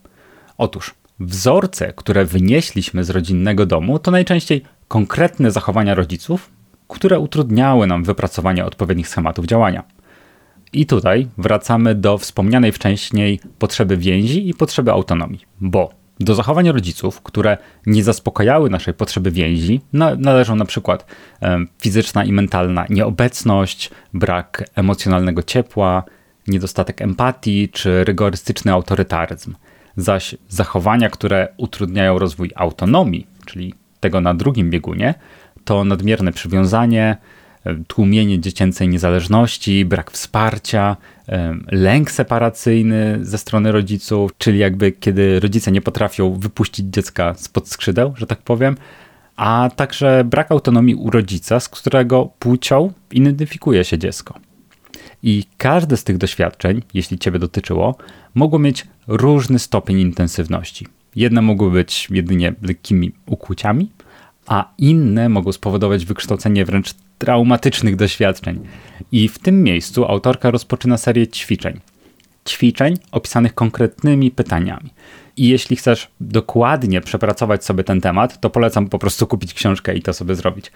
Otóż 0.59 0.95
wzorce, 1.21 1.93
które 1.93 2.25
wynieśliśmy 2.25 3.05
z 3.05 3.11
rodzinnego 3.11 3.67
domu, 3.67 3.99
to 3.99 4.11
najczęściej 4.11 4.63
konkretne 4.89 5.51
zachowania 5.51 5.95
rodziców, 5.95 6.51
które 6.89 7.19
utrudniały 7.19 7.87
nam 7.87 8.05
wypracowanie 8.05 8.65
odpowiednich 8.65 9.09
schematów 9.09 9.47
działania. 9.47 9.83
I 10.73 10.87
tutaj 10.87 11.29
wracamy 11.39 11.95
do 11.95 12.19
wspomnianej 12.19 12.73
wcześniej 12.73 13.41
potrzeby 13.59 13.97
więzi 13.97 14.49
i 14.49 14.55
potrzeby 14.55 14.93
autonomii, 14.93 15.41
bo 15.61 16.00
do 16.21 16.35
zachowań 16.35 16.69
rodziców, 16.73 17.23
które 17.23 17.59
nie 17.87 18.05
zaspokajały 18.05 18.71
naszej 18.71 18.95
potrzeby 18.95 19.31
więzi, 19.31 19.81
należą 20.19 20.57
na 20.57 20.65
przykład 20.65 21.07
fizyczna 21.83 22.25
i 22.25 22.33
mentalna 22.33 22.87
nieobecność, 22.91 23.91
brak 24.15 24.71
emocjonalnego 24.75 25.43
ciepła, 25.43 26.03
niedostatek 26.49 27.03
empatii 27.03 27.69
czy 27.69 28.05
rygorystyczny 28.05 28.73
autorytaryzm. 28.73 29.55
Zaś 29.97 30.35
zachowania, 30.49 31.11
które 31.11 31.49
utrudniają 31.57 32.19
rozwój 32.19 32.51
autonomii, 32.55 33.27
czyli 33.47 33.75
tego 34.01 34.21
na 34.21 34.35
drugim 34.35 34.71
biegunie, 34.71 35.15
to 35.65 35.85
nadmierne 35.85 36.33
przywiązanie, 36.33 37.17
tłumienie 37.87 38.41
dziecięcej 38.41 38.89
niezależności, 38.89 39.85
brak 39.85 40.11
wsparcia, 40.11 40.97
lęk 41.73 42.11
separacyjny 42.11 43.19
ze 43.23 43.39
strony 43.39 43.73
rodziców, 43.73 44.31
czyli 44.39 44.59
jakby 44.59 44.93
kiedy 44.93 45.41
rodzice 45.41 45.73
nie 45.73 45.81
potrafią 45.81 46.35
wypuścić 46.35 46.87
dziecka 46.87 47.35
spod 47.35 47.69
skrzydeł, 47.69 48.13
że 48.17 48.27
tak 48.27 48.43
powiem, 48.43 48.77
a 49.37 49.71
także 49.77 50.25
brak 50.25 50.53
autonomii 50.53 50.95
u 50.95 51.11
rodzica, 51.11 51.61
z 51.61 51.69
którego 51.69 52.31
płcią 52.39 52.93
identyfikuje 53.13 53.85
się 53.85 53.99
dziecko. 53.99 54.35
I 55.23 55.45
każde 55.59 55.97
z 55.97 56.05
tych 56.05 56.19
doświadczeń, 56.19 56.83
jeśli 56.95 57.19
Ciebie 57.19 57.39
dotyczyło, 57.39 57.97
mogło 58.35 58.59
mieć 58.59 58.87
różny 59.07 59.59
stopień 59.59 59.99
intensywności. 59.99 60.87
Jedne 61.17 61.43
mogły 61.43 61.71
być 61.71 62.09
jedynie 62.11 62.55
lekkimi 62.63 63.13
ukłuciami, 63.27 63.91
a 64.47 64.73
inne 64.79 65.29
mogą 65.29 65.53
spowodować 65.53 66.05
wykształcenie 66.05 66.65
wręcz 66.65 66.95
traumatycznych 67.21 67.97
doświadczeń. 67.97 68.61
I 69.13 69.29
w 69.29 69.39
tym 69.39 69.63
miejscu 69.63 70.05
autorka 70.05 70.51
rozpoczyna 70.51 70.97
serię 70.99 71.29
ćwiczeń. 71.29 71.81
Ćwiczeń 72.49 72.97
opisanych 73.13 73.55
konkretnymi 73.55 74.31
pytaniami. 74.31 74.91
I 75.37 75.49
jeśli 75.49 75.77
chcesz 75.77 76.09
dokładnie 76.21 77.01
przepracować 77.01 77.65
sobie 77.65 77.85
ten 77.85 78.01
temat, 78.01 78.41
to 78.41 78.51
polecam 78.51 78.89
po 78.89 78.99
prostu 78.99 79.27
kupić 79.27 79.55
książkę 79.55 79.95
i 79.95 80.03
to 80.03 80.13
sobie 80.13 80.35
zrobić. 80.35 80.73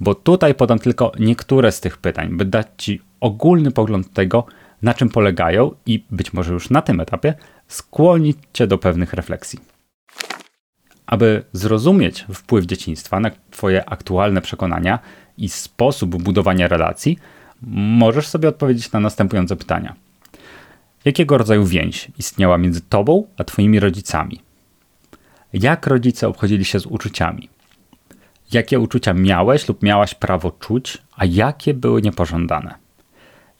Bo 0.00 0.14
tutaj 0.14 0.54
podam 0.54 0.78
tylko 0.78 1.12
niektóre 1.20 1.72
z 1.72 1.80
tych 1.80 1.98
pytań, 1.98 2.28
by 2.36 2.44
dać 2.44 2.66
Ci 2.78 3.00
ogólny 3.20 3.70
pogląd 3.70 4.12
tego, 4.12 4.46
na 4.82 4.94
czym 4.94 5.08
polegają 5.08 5.70
i 5.86 6.04
być 6.10 6.32
może 6.32 6.52
już 6.52 6.70
na 6.70 6.82
tym 6.82 7.00
etapie 7.00 7.34
skłonić 7.68 8.36
Cię 8.52 8.66
do 8.66 8.78
pewnych 8.78 9.12
refleksji. 9.12 9.58
Aby 11.06 11.44
zrozumieć 11.52 12.24
wpływ 12.34 12.64
dzieciństwa 12.64 13.20
na 13.20 13.30
Twoje 13.50 13.88
aktualne 13.88 14.40
przekonania 14.40 14.98
i 15.38 15.48
sposób 15.48 16.22
budowania 16.22 16.68
relacji, 16.68 17.18
możesz 17.72 18.26
sobie 18.26 18.48
odpowiedzieć 18.48 18.92
na 18.92 19.00
następujące 19.00 19.56
pytania. 19.56 19.94
Jakiego 21.04 21.38
rodzaju 21.38 21.64
więź 21.64 22.08
istniała 22.18 22.58
między 22.58 22.80
Tobą 22.80 23.26
a 23.36 23.44
Twoimi 23.44 23.80
rodzicami? 23.80 24.40
Jak 25.52 25.86
rodzice 25.86 26.28
obchodzili 26.28 26.64
się 26.64 26.80
z 26.80 26.86
uczuciami? 26.86 27.48
Jakie 28.52 28.80
uczucia 28.80 29.14
miałeś 29.14 29.68
lub 29.68 29.82
miałaś 29.82 30.14
prawo 30.14 30.50
czuć, 30.50 30.98
a 31.16 31.24
jakie 31.24 31.74
były 31.74 32.02
niepożądane? 32.02 32.74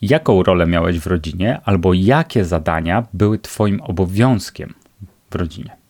Jaką 0.02 0.42
rolę 0.42 0.66
miałeś 0.66 0.98
w 0.98 1.06
rodzinie, 1.06 1.60
albo 1.64 1.94
jakie 1.94 2.44
zadania 2.44 3.06
były 3.12 3.38
Twoim 3.38 3.80
obowiązkiem 3.80 4.74
w 5.30 5.34
rodzinie? 5.34 5.83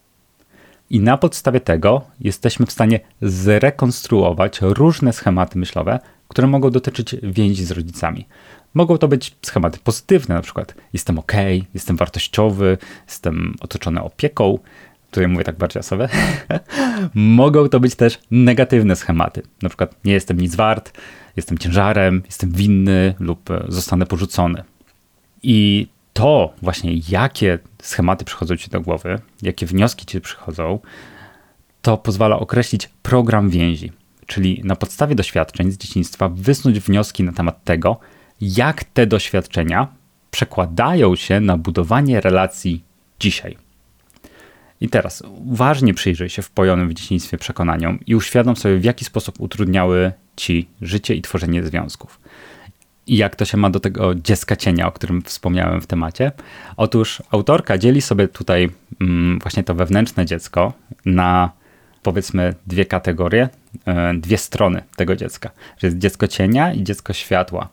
I 0.91 1.01
na 1.01 1.17
podstawie 1.17 1.61
tego 1.61 2.03
jesteśmy 2.21 2.67
w 2.67 2.73
stanie 2.73 3.01
zrekonstruować 3.23 4.59
różne 4.61 5.13
schematy 5.13 5.59
myślowe, 5.59 5.99
które 6.29 6.47
mogą 6.47 6.71
dotyczyć 6.71 7.17
więzi 7.23 7.65
z 7.65 7.71
rodzicami. 7.71 8.27
Mogą 8.75 8.99
to 8.99 9.09
być 9.09 9.37
schematy 9.43 9.79
pozytywne, 9.85 10.35
na 10.35 10.43
przykład 10.43 10.75
jestem 10.93 11.19
ok, 11.19 11.33
jestem 11.75 11.97
wartościowy, 11.97 12.79
jestem 13.07 13.55
otoczony 13.61 14.03
opieką. 14.03 14.59
Tutaj 15.11 15.29
mówię 15.29 15.45
tak 15.45 15.57
bardziej 15.57 15.81
o 15.81 15.83
sobie. 15.83 16.09
Mogą 17.15 17.69
to 17.69 17.81
być 17.81 17.95
też 17.95 18.19
negatywne 18.31 18.97
schematy, 18.97 19.43
na 19.63 19.69
przykład 19.69 20.05
nie 20.05 20.13
jestem 20.13 20.41
nic 20.41 20.55
wart, 20.55 20.93
jestem 21.37 21.59
ciężarem, 21.59 22.23
jestem 22.27 22.51
winny 22.51 23.15
lub 23.19 23.49
zostanę 23.69 24.07
porzucony. 24.07 24.65
I 25.43 25.89
to 26.15 26.55
właśnie, 26.63 26.93
jakie 27.09 27.59
schematy 27.83 28.25
przychodzą 28.25 28.57
ci 28.57 28.71
do 28.71 28.81
głowy, 28.81 29.19
jakie 29.43 29.67
wnioski 29.67 30.07
ci 30.07 30.21
przychodzą, 30.21 30.79
to 31.83 31.97
pozwala 31.97 32.39
określić 32.39 32.91
program 33.03 33.51
więzi, 33.51 33.93
czyli 34.27 34.61
na 34.65 34.77
podstawie 34.77 35.15
doświadczeń 35.15 35.73
z 35.73 35.79
dzieciństwa 35.79 36.29
wysnuć 36.29 36.81
wnioski 36.81 37.23
na 37.23 37.33
temat 37.33 37.65
tego, 37.65 38.01
jak 38.41 38.85
te 38.85 39.07
doświadczenia 39.07 39.89
przekładają 40.31 41.17
się 41.17 41.41
na 41.41 41.57
budowanie 41.57 42.21
relacji 42.21 42.85
dzisiaj. 43.21 43.57
I 44.81 44.89
teraz 44.89 45.23
uważnie 45.47 45.95
przyjrzyj 45.95 46.29
się 46.29 46.43
wpojonym 46.43 46.89
w 46.89 46.95
dzieciństwie 46.95 47.39
przekonaniom 47.39 47.99
i 48.07 48.15
uświadom 48.15 48.57
sobie, 48.57 48.79
w 48.79 48.85
jaki 48.85 49.05
sposób 49.05 49.41
utrudniały 49.41 50.13
ci 50.37 50.69
życie 50.83 51.15
i 51.15 51.23
tworzenie 51.23 51.63
związków. 51.63 52.21
I 53.07 53.17
jak 53.17 53.37
to 53.37 53.45
się 53.45 53.57
ma 53.57 53.71
do 53.71 53.81
tego 53.81 54.15
dziecka 54.15 54.57
cienia, 54.57 54.89
o 54.89 54.93
którym 54.93 55.23
wspomniałem 55.23 55.81
w 55.81 55.87
temacie? 55.87 56.33
Otóż 56.77 57.23
autorka 57.31 57.79
dzieli 57.79 58.03
sobie 58.03 58.29
tutaj 58.29 58.71
mm, 59.01 59.39
właśnie 59.39 59.65
to 59.65 59.75
wewnętrzne 59.75 60.27
dziecko 60.27 60.73
na 61.05 61.51
powiedzmy 62.03 62.55
dwie 62.67 62.85
kategorie, 62.85 63.49
e, 63.87 64.15
dwie 64.15 64.39
strony 64.39 64.83
tego 64.97 65.17
dziecka. 65.17 65.51
Że 65.79 65.87
jest 65.87 65.99
dziecko 65.99 66.29
cienia 66.29 66.73
i 66.73 66.83
dziecko 66.83 67.13
światła. 67.13 67.69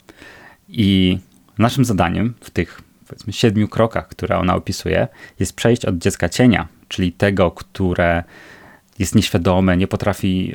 I 0.70 1.18
naszym 1.58 1.86
zadaniem 1.86 2.34
w 2.42 2.50
tych 2.50 2.82
powiedzmy 3.08 3.34
siedmiu 3.34 3.68
krokach, 3.68 4.08
które 4.08 4.38
ona 4.38 4.56
opisuje, 4.56 5.08
jest 5.40 5.56
przejść 5.56 5.86
od 5.86 5.98
dziecka 5.98 6.30
cienia, 6.30 6.68
czyli 6.88 7.12
tego, 7.12 7.52
które 7.52 8.24
jest 9.00 9.16
nieświadome, 9.16 9.78
nie 9.78 9.88
potrafi 9.88 10.54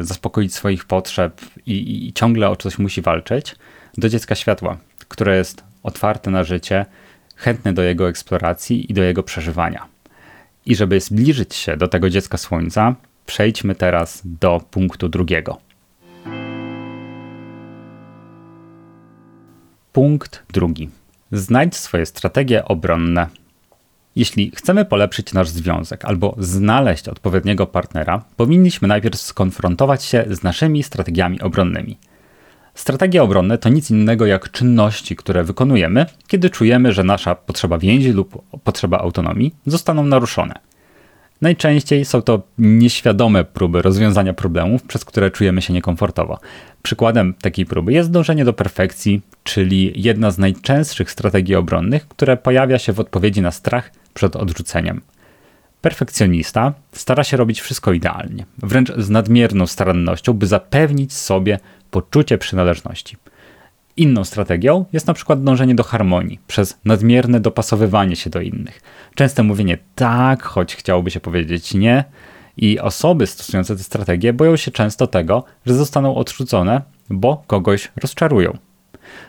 y, 0.00 0.04
zaspokoić 0.04 0.54
swoich 0.54 0.84
potrzeb 0.84 1.40
i, 1.66 2.06
i 2.08 2.12
ciągle 2.12 2.50
o 2.50 2.56
coś 2.56 2.78
musi 2.78 3.02
walczyć, 3.02 3.56
do 3.98 4.08
dziecka 4.08 4.34
światła, 4.34 4.76
które 5.08 5.36
jest 5.36 5.64
otwarte 5.82 6.30
na 6.30 6.44
życie, 6.44 6.86
chętne 7.36 7.72
do 7.72 7.82
jego 7.82 8.08
eksploracji 8.08 8.90
i 8.90 8.94
do 8.94 9.02
jego 9.02 9.22
przeżywania. 9.22 9.86
I 10.66 10.76
żeby 10.76 11.00
zbliżyć 11.00 11.54
się 11.54 11.76
do 11.76 11.88
tego 11.88 12.10
dziecka 12.10 12.38
słońca, 12.38 12.94
przejdźmy 13.26 13.74
teraz 13.74 14.22
do 14.24 14.60
punktu 14.70 15.08
drugiego. 15.08 15.58
Punkt 19.92 20.42
drugi. 20.52 20.90
Znajdź 21.32 21.76
swoje 21.76 22.06
strategie 22.06 22.64
obronne. 22.64 23.26
Jeśli 24.16 24.52
chcemy 24.56 24.84
polepszyć 24.84 25.32
nasz 25.32 25.48
związek 25.48 26.04
albo 26.04 26.34
znaleźć 26.38 27.08
odpowiedniego 27.08 27.66
partnera, 27.66 28.24
powinniśmy 28.36 28.88
najpierw 28.88 29.20
skonfrontować 29.20 30.04
się 30.04 30.24
z 30.30 30.42
naszymi 30.42 30.82
strategiami 30.82 31.40
obronnymi– 31.40 31.98
Strategie 32.80 33.22
obronne 33.22 33.58
to 33.58 33.68
nic 33.68 33.90
innego 33.90 34.26
jak 34.26 34.50
czynności, 34.50 35.16
które 35.16 35.44
wykonujemy, 35.44 36.06
kiedy 36.26 36.50
czujemy, 36.50 36.92
że 36.92 37.04
nasza 37.04 37.34
potrzeba 37.34 37.78
więzi 37.78 38.12
lub 38.12 38.42
potrzeba 38.64 38.98
autonomii 38.98 39.54
zostaną 39.66 40.06
naruszone. 40.06 40.54
Najczęściej 41.40 42.04
są 42.04 42.22
to 42.22 42.42
nieświadome 42.58 43.44
próby 43.44 43.82
rozwiązania 43.82 44.32
problemów, 44.32 44.82
przez 44.82 45.04
które 45.04 45.30
czujemy 45.30 45.62
się 45.62 45.72
niekomfortowo. 45.72 46.38
Przykładem 46.82 47.34
takiej 47.34 47.66
próby 47.66 47.92
jest 47.92 48.10
dążenie 48.10 48.44
do 48.44 48.52
perfekcji, 48.52 49.20
czyli 49.44 49.92
jedna 49.96 50.30
z 50.30 50.38
najczęstszych 50.38 51.10
strategii 51.10 51.54
obronnych, 51.54 52.08
które 52.08 52.36
pojawia 52.36 52.78
się 52.78 52.92
w 52.92 53.00
odpowiedzi 53.00 53.42
na 53.42 53.50
strach 53.50 53.92
przed 54.14 54.36
odrzuceniem. 54.36 55.00
Perfekcjonista 55.80 56.72
stara 56.92 57.24
się 57.24 57.36
robić 57.36 57.60
wszystko 57.60 57.92
idealnie, 57.92 58.46
wręcz 58.58 58.92
z 58.96 59.10
nadmierną 59.10 59.66
starannością, 59.66 60.32
by 60.32 60.46
zapewnić 60.46 61.12
sobie 61.12 61.58
poczucie 61.90 62.38
przynależności. 62.38 63.16
Inną 63.96 64.24
strategią 64.24 64.84
jest 64.92 65.06
na 65.06 65.14
przykład 65.14 65.42
dążenie 65.44 65.74
do 65.74 65.84
harmonii 65.84 66.38
przez 66.46 66.78
nadmierne 66.84 67.40
dopasowywanie 67.40 68.16
się 68.16 68.30
do 68.30 68.40
innych. 68.40 68.80
Częste 69.14 69.42
mówienie 69.42 69.78
tak, 69.94 70.42
choć 70.42 70.76
chciałoby 70.76 71.10
się 71.10 71.20
powiedzieć 71.20 71.74
nie. 71.74 72.04
I 72.56 72.78
osoby 72.78 73.26
stosujące 73.26 73.76
tę 73.76 73.82
strategię 73.82 74.32
boją 74.32 74.56
się 74.56 74.70
często 74.70 75.06
tego, 75.06 75.44
że 75.66 75.74
zostaną 75.74 76.14
odrzucone, 76.14 76.82
bo 77.10 77.42
kogoś 77.46 77.92
rozczarują. 78.02 78.58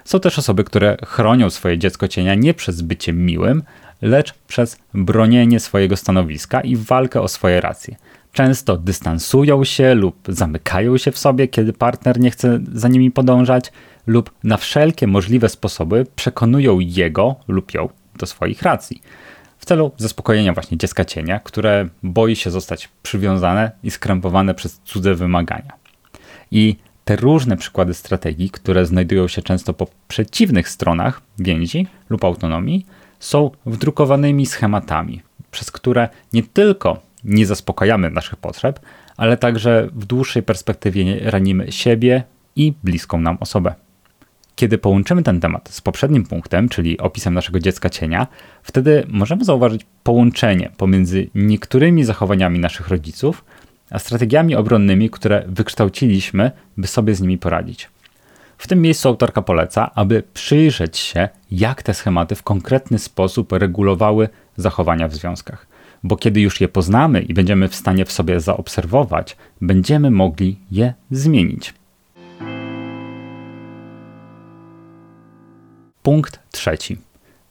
Są 0.06 0.20
też 0.20 0.40
osoby, 0.40 0.64
które 0.64 0.98
chronią 1.06 1.50
swoje 1.50 1.78
dziecko 1.78 2.08
cienia 2.08 2.36
nie 2.36 2.54
przez 2.54 2.82
bycie 2.82 3.14
miłym, 3.14 3.64
lecz 4.02 4.34
przez 4.34 4.78
bronienie 4.94 5.60
swojego 5.60 5.98
stanowiska 5.98 6.62
i 6.62 6.76
walkę 6.76 7.22
o 7.22 7.28
swoje 7.28 7.62
racje. 7.62 7.96
Często 8.32 8.78
dystansują 8.78 9.64
się 9.64 9.96
lub 9.96 10.16
zamykają 10.28 10.98
się 10.98 11.12
w 11.12 11.18
sobie, 11.18 11.48
kiedy 11.48 11.74
partner 11.74 12.20
nie 12.20 12.32
chce 12.32 12.60
za 12.74 12.88
nimi 12.88 13.12
podążać, 13.12 13.72
lub 14.08 14.32
na 14.44 14.58
wszelkie 14.58 15.08
możliwe 15.08 15.50
sposoby 15.50 16.06
przekonują 16.16 16.80
jego 16.80 17.36
lub 17.48 17.74
ją 17.74 17.90
do 18.18 18.26
swoich 18.26 18.62
racji. 18.62 19.02
W 19.58 19.66
celu 19.66 19.92
zaspokojenia 19.98 20.54
właśnie 20.54 20.78
dziecka 20.78 21.06
cienia, 21.06 21.40
które 21.40 21.90
boi 22.04 22.36
się 22.36 22.52
zostać 22.52 22.90
przywiązane 23.04 23.72
i 23.84 23.92
skrępowane 23.92 24.54
przez 24.54 24.82
cudze 24.86 25.16
wymagania. 25.16 25.74
I 26.52 26.76
te 27.06 27.16
różne 27.16 27.58
przykłady 27.58 27.94
strategii, 27.94 28.50
które 28.50 28.86
znajdują 28.86 29.28
się 29.28 29.42
często 29.42 29.74
po 29.74 29.88
przeciwnych 30.08 30.70
stronach 30.70 31.22
więzi 31.40 31.88
lub 32.10 32.24
autonomii, 32.24 32.86
są 33.20 33.52
wdrukowanymi 33.66 34.46
schematami, 34.46 35.22
przez 35.52 35.72
które 35.72 36.10
nie 36.34 36.44
tylko 36.44 37.11
nie 37.24 37.46
zaspokajamy 37.46 38.10
naszych 38.10 38.36
potrzeb, 38.36 38.80
ale 39.18 39.38
także 39.38 39.90
w 39.94 40.06
dłuższej 40.06 40.44
perspektywie 40.44 41.32
ranimy 41.32 41.72
siebie 41.72 42.24
i 42.56 42.74
bliską 42.84 43.20
nam 43.20 43.38
osobę. 43.40 43.76
Kiedy 44.56 44.78
połączymy 44.78 45.24
ten 45.24 45.40
temat 45.40 45.70
z 45.70 45.82
poprzednim 45.82 46.24
punktem, 46.24 46.70
czyli 46.70 47.00
opisem 47.00 47.34
naszego 47.34 47.60
dziecka 47.60 47.90
cienia, 47.90 48.28
wtedy 48.64 49.04
możemy 49.08 49.46
zauważyć 49.46 49.86
połączenie 50.04 50.72
pomiędzy 50.78 51.28
niektórymi 51.36 52.04
zachowaniami 52.04 52.60
naszych 52.60 52.88
rodziców, 52.88 53.46
a 53.90 54.00
strategiami 54.00 54.56
obronnymi, 54.56 55.10
które 55.10 55.44
wykształciliśmy, 55.48 56.52
by 56.78 56.88
sobie 56.88 57.16
z 57.16 57.22
nimi 57.22 57.38
poradzić. 57.38 57.90
W 58.58 58.68
tym 58.68 58.82
miejscu 58.82 59.10
autorka 59.10 59.42
poleca, 59.42 59.92
aby 59.96 60.24
przyjrzeć 60.34 60.98
się, 60.98 61.30
jak 61.52 61.84
te 61.84 61.94
schematy 61.94 62.36
w 62.36 62.44
konkretny 62.44 63.00
sposób 63.00 63.52
regulowały 63.52 64.30
zachowania 64.58 65.08
w 65.08 65.16
związkach 65.16 65.71
bo 66.04 66.18
kiedy 66.18 66.42
już 66.42 66.62
je 66.62 66.68
poznamy 66.68 67.22
i 67.22 67.34
będziemy 67.34 67.68
w 67.68 67.76
stanie 67.76 68.06
w 68.06 68.12
sobie 68.12 68.40
zaobserwować, 68.40 69.38
będziemy 69.62 70.12
mogli 70.12 70.58
je 70.72 70.94
zmienić. 71.12 71.74
Punkt 76.04 76.40
trzeci. 76.52 76.98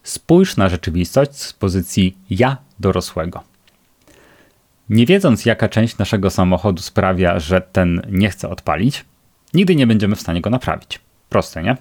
Spójrz 0.03 0.57
na 0.57 0.69
rzeczywistość 0.69 1.37
z 1.37 1.53
pozycji 1.53 2.17
ja 2.31 2.57
dorosłego. 2.81 3.43
Nie 4.89 5.07
wiedząc, 5.07 5.47
jaka 5.47 5.69
część 5.69 5.99
naszego 5.99 6.31
samochodu 6.31 6.83
sprawia, 6.83 7.39
że 7.39 7.61
ten 7.61 8.03
nie 8.11 8.31
chce 8.31 8.49
odpalić, 8.49 9.05
nigdy 9.55 9.77
nie 9.77 9.87
będziemy 9.87 10.17
w 10.17 10.21
stanie 10.21 10.41
go 10.41 10.51
naprawić. 10.51 11.01
Proste, 11.29 11.63
nie? 11.63 11.77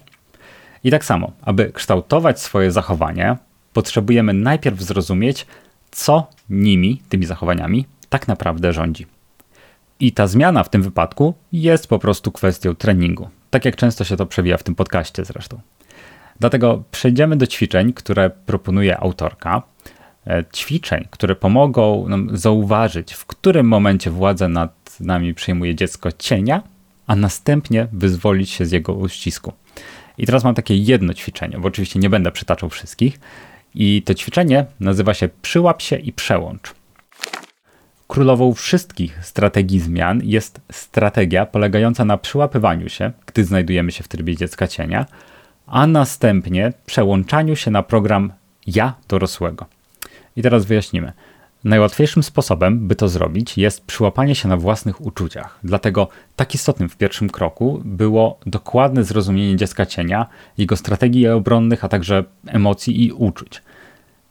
I 0.84 0.90
tak 0.90 1.04
samo, 1.04 1.32
aby 1.42 1.72
kształtować 1.72 2.40
swoje 2.40 2.72
zachowanie, 2.72 3.36
potrzebujemy 3.72 4.32
najpierw 4.32 4.80
zrozumieć, 4.80 5.46
co 5.90 6.26
nimi, 6.50 7.02
tymi 7.08 7.26
zachowaniami, 7.26 7.86
tak 8.08 8.28
naprawdę 8.28 8.72
rządzi. 8.72 9.06
I 10.00 10.12
ta 10.12 10.26
zmiana 10.26 10.64
w 10.64 10.70
tym 10.70 10.82
wypadku 10.82 11.34
jest 11.52 11.86
po 11.86 11.98
prostu 11.98 12.32
kwestią 12.32 12.74
treningu. 12.74 13.28
Tak 13.50 13.64
jak 13.64 13.76
często 13.76 14.04
się 14.04 14.16
to 14.16 14.26
przewija 14.26 14.56
w 14.56 14.62
tym 14.62 14.74
podcaście 14.74 15.24
zresztą. 15.24 15.60
Dlatego 16.40 16.82
przejdziemy 16.90 17.36
do 17.36 17.46
ćwiczeń, 17.46 17.92
które 17.92 18.30
proponuje 18.30 18.98
autorka. 18.98 19.62
E, 20.26 20.44
ćwiczeń, 20.54 21.08
które 21.10 21.36
pomogą 21.36 22.08
nam 22.08 22.30
zauważyć, 22.32 23.12
w 23.12 23.26
którym 23.26 23.68
momencie 23.68 24.10
władzę 24.10 24.48
nad 24.48 25.00
nami 25.00 25.34
przejmuje 25.34 25.74
dziecko 25.74 26.12
cienia, 26.12 26.62
a 27.06 27.16
następnie 27.16 27.86
wyzwolić 27.92 28.50
się 28.50 28.66
z 28.66 28.72
jego 28.72 28.94
uścisku. 28.94 29.52
I 30.18 30.26
teraz 30.26 30.44
mam 30.44 30.54
takie 30.54 30.76
jedno 30.76 31.14
ćwiczenie, 31.14 31.58
bo 31.58 31.68
oczywiście 31.68 31.98
nie 31.98 32.10
będę 32.10 32.32
przytaczał 32.32 32.68
wszystkich. 32.68 33.20
I 33.74 34.02
to 34.02 34.14
ćwiczenie 34.14 34.66
nazywa 34.80 35.14
się 35.14 35.28
Przyłap 35.42 35.82
się 35.82 35.96
i 35.96 36.12
przełącz. 36.12 36.74
Królową 38.08 38.54
wszystkich 38.54 39.24
strategii 39.24 39.80
zmian 39.80 40.20
jest 40.24 40.60
strategia 40.72 41.46
polegająca 41.46 42.04
na 42.04 42.18
przyłapywaniu 42.18 42.88
się, 42.88 43.12
gdy 43.26 43.44
znajdujemy 43.44 43.92
się 43.92 44.04
w 44.04 44.08
trybie 44.08 44.36
dziecka 44.36 44.66
cienia, 44.66 45.06
a 45.66 45.86
następnie 45.86 46.72
przełączaniu 46.86 47.56
się 47.56 47.70
na 47.70 47.82
program 47.82 48.32
ja 48.66 48.94
dorosłego. 49.08 49.66
I 50.36 50.42
teraz 50.42 50.64
wyjaśnimy. 50.64 51.12
Najłatwiejszym 51.64 52.22
sposobem, 52.22 52.88
by 52.88 52.96
to 52.96 53.08
zrobić, 53.08 53.58
jest 53.58 53.84
przyłapanie 53.84 54.34
się 54.34 54.48
na 54.48 54.56
własnych 54.56 55.00
uczuciach. 55.00 55.58
Dlatego 55.64 56.08
tak 56.36 56.54
istotnym 56.54 56.88
w 56.88 56.96
pierwszym 56.96 57.30
kroku 57.30 57.82
było 57.84 58.40
dokładne 58.46 59.04
zrozumienie 59.04 59.56
dziecka 59.56 59.86
cienia, 59.86 60.26
jego 60.58 60.76
strategii 60.76 61.28
obronnych, 61.28 61.84
a 61.84 61.88
także 61.88 62.24
emocji 62.46 63.04
i 63.04 63.12
uczuć. 63.12 63.62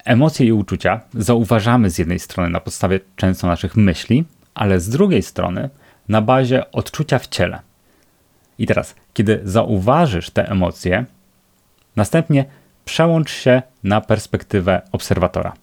Emocje 0.05 0.45
i 0.45 0.51
uczucia 0.51 1.01
zauważamy 1.13 1.89
z 1.89 1.97
jednej 1.97 2.19
strony 2.19 2.49
na 2.49 2.59
podstawie 2.59 2.99
często 3.15 3.47
naszych 3.47 3.75
myśli, 3.75 4.25
ale 4.53 4.79
z 4.79 4.89
drugiej 4.89 5.21
strony 5.21 5.69
na 6.07 6.21
bazie 6.21 6.71
odczucia 6.71 7.19
w 7.19 7.27
ciele. 7.27 7.59
I 8.59 8.67
teraz, 8.67 8.95
kiedy 9.13 9.41
zauważysz 9.43 10.29
te 10.29 10.49
emocje, 10.49 11.05
następnie 11.95 12.45
przełącz 12.85 13.31
się 13.31 13.61
na 13.83 14.01
perspektywę 14.01 14.81
obserwatora. 14.91 15.53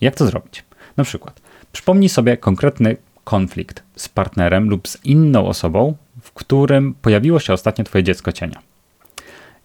Jak 0.00 0.14
to 0.14 0.26
zrobić? 0.26 0.65
Na 0.96 1.04
przykład, 1.04 1.40
przypomnij 1.72 2.08
sobie 2.08 2.36
konkretny 2.36 2.96
konflikt 3.24 3.82
z 3.96 4.08
partnerem 4.08 4.68
lub 4.68 4.88
z 4.88 5.04
inną 5.04 5.46
osobą, 5.46 5.96
w 6.20 6.32
którym 6.32 6.94
pojawiło 6.94 7.40
się 7.40 7.52
ostatnio 7.52 7.84
Twoje 7.84 8.04
dziecko 8.04 8.32
cienia. 8.32 8.62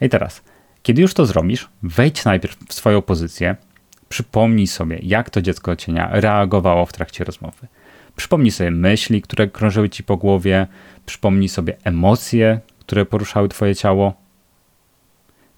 I 0.02 0.10
teraz, 0.10 0.42
kiedy 0.84 1.02
już 1.02 1.14
to 1.14 1.26
zrobisz, 1.26 1.70
wejdź 1.84 2.26
najpierw 2.26 2.58
w 2.68 2.74
swoją 2.74 3.02
pozycję, 3.02 3.56
przypomnij 4.10 4.68
sobie, 4.68 5.00
jak 5.04 5.30
to 5.30 5.42
dziecko 5.42 5.76
cienia 5.76 6.10
reagowało 6.12 6.86
w 6.86 6.94
trakcie 6.94 7.24
rozmowy. 7.24 7.68
Przypomnij 8.16 8.52
sobie 8.52 8.72
myśli, 8.72 9.22
które 9.22 9.48
krążyły 9.48 9.90
ci 9.90 10.04
po 10.04 10.18
głowie, 10.18 10.68
przypomnij 11.06 11.50
sobie 11.50 11.78
emocje, 11.84 12.60
które 12.80 13.06
poruszały 13.06 13.50
Twoje 13.50 13.76
ciało. 13.76 14.14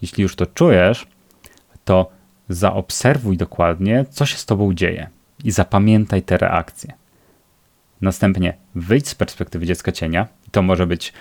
Jeśli 0.01 0.23
już 0.23 0.35
to 0.35 0.45
czujesz, 0.45 1.07
to 1.85 2.11
zaobserwuj 2.49 3.37
dokładnie, 3.37 4.05
co 4.09 4.25
się 4.25 4.37
z 4.37 4.45
Tobą 4.45 4.73
dzieje 4.73 5.09
i 5.43 5.51
zapamiętaj 5.51 6.23
te 6.23 6.37
reakcje. 6.37 6.93
Następnie 8.01 8.53
wyjdź 8.75 9.07
z 9.07 9.15
perspektywy 9.15 9.65
dziecka 9.65 9.91
cienia. 9.91 10.27
To 10.51 10.61
może 10.61 10.87
być 10.87 11.13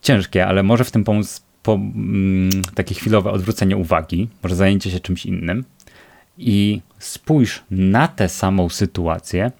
ciężkie, 0.00 0.46
ale 0.46 0.62
może 0.62 0.84
w 0.84 0.90
tym 0.90 1.04
pomóc 1.04 1.42
po, 1.62 1.74
mm, 1.74 2.50
takie 2.74 2.94
chwilowe 2.94 3.30
odwrócenie 3.30 3.76
uwagi, 3.76 4.28
może 4.42 4.56
zajęcie 4.56 4.90
się 4.90 5.00
czymś 5.00 5.26
innym 5.26 5.64
i 6.38 6.80
spójrz 6.98 7.64
na 7.70 8.08
tę 8.08 8.28
samą 8.28 8.68
sytuację 8.68 9.52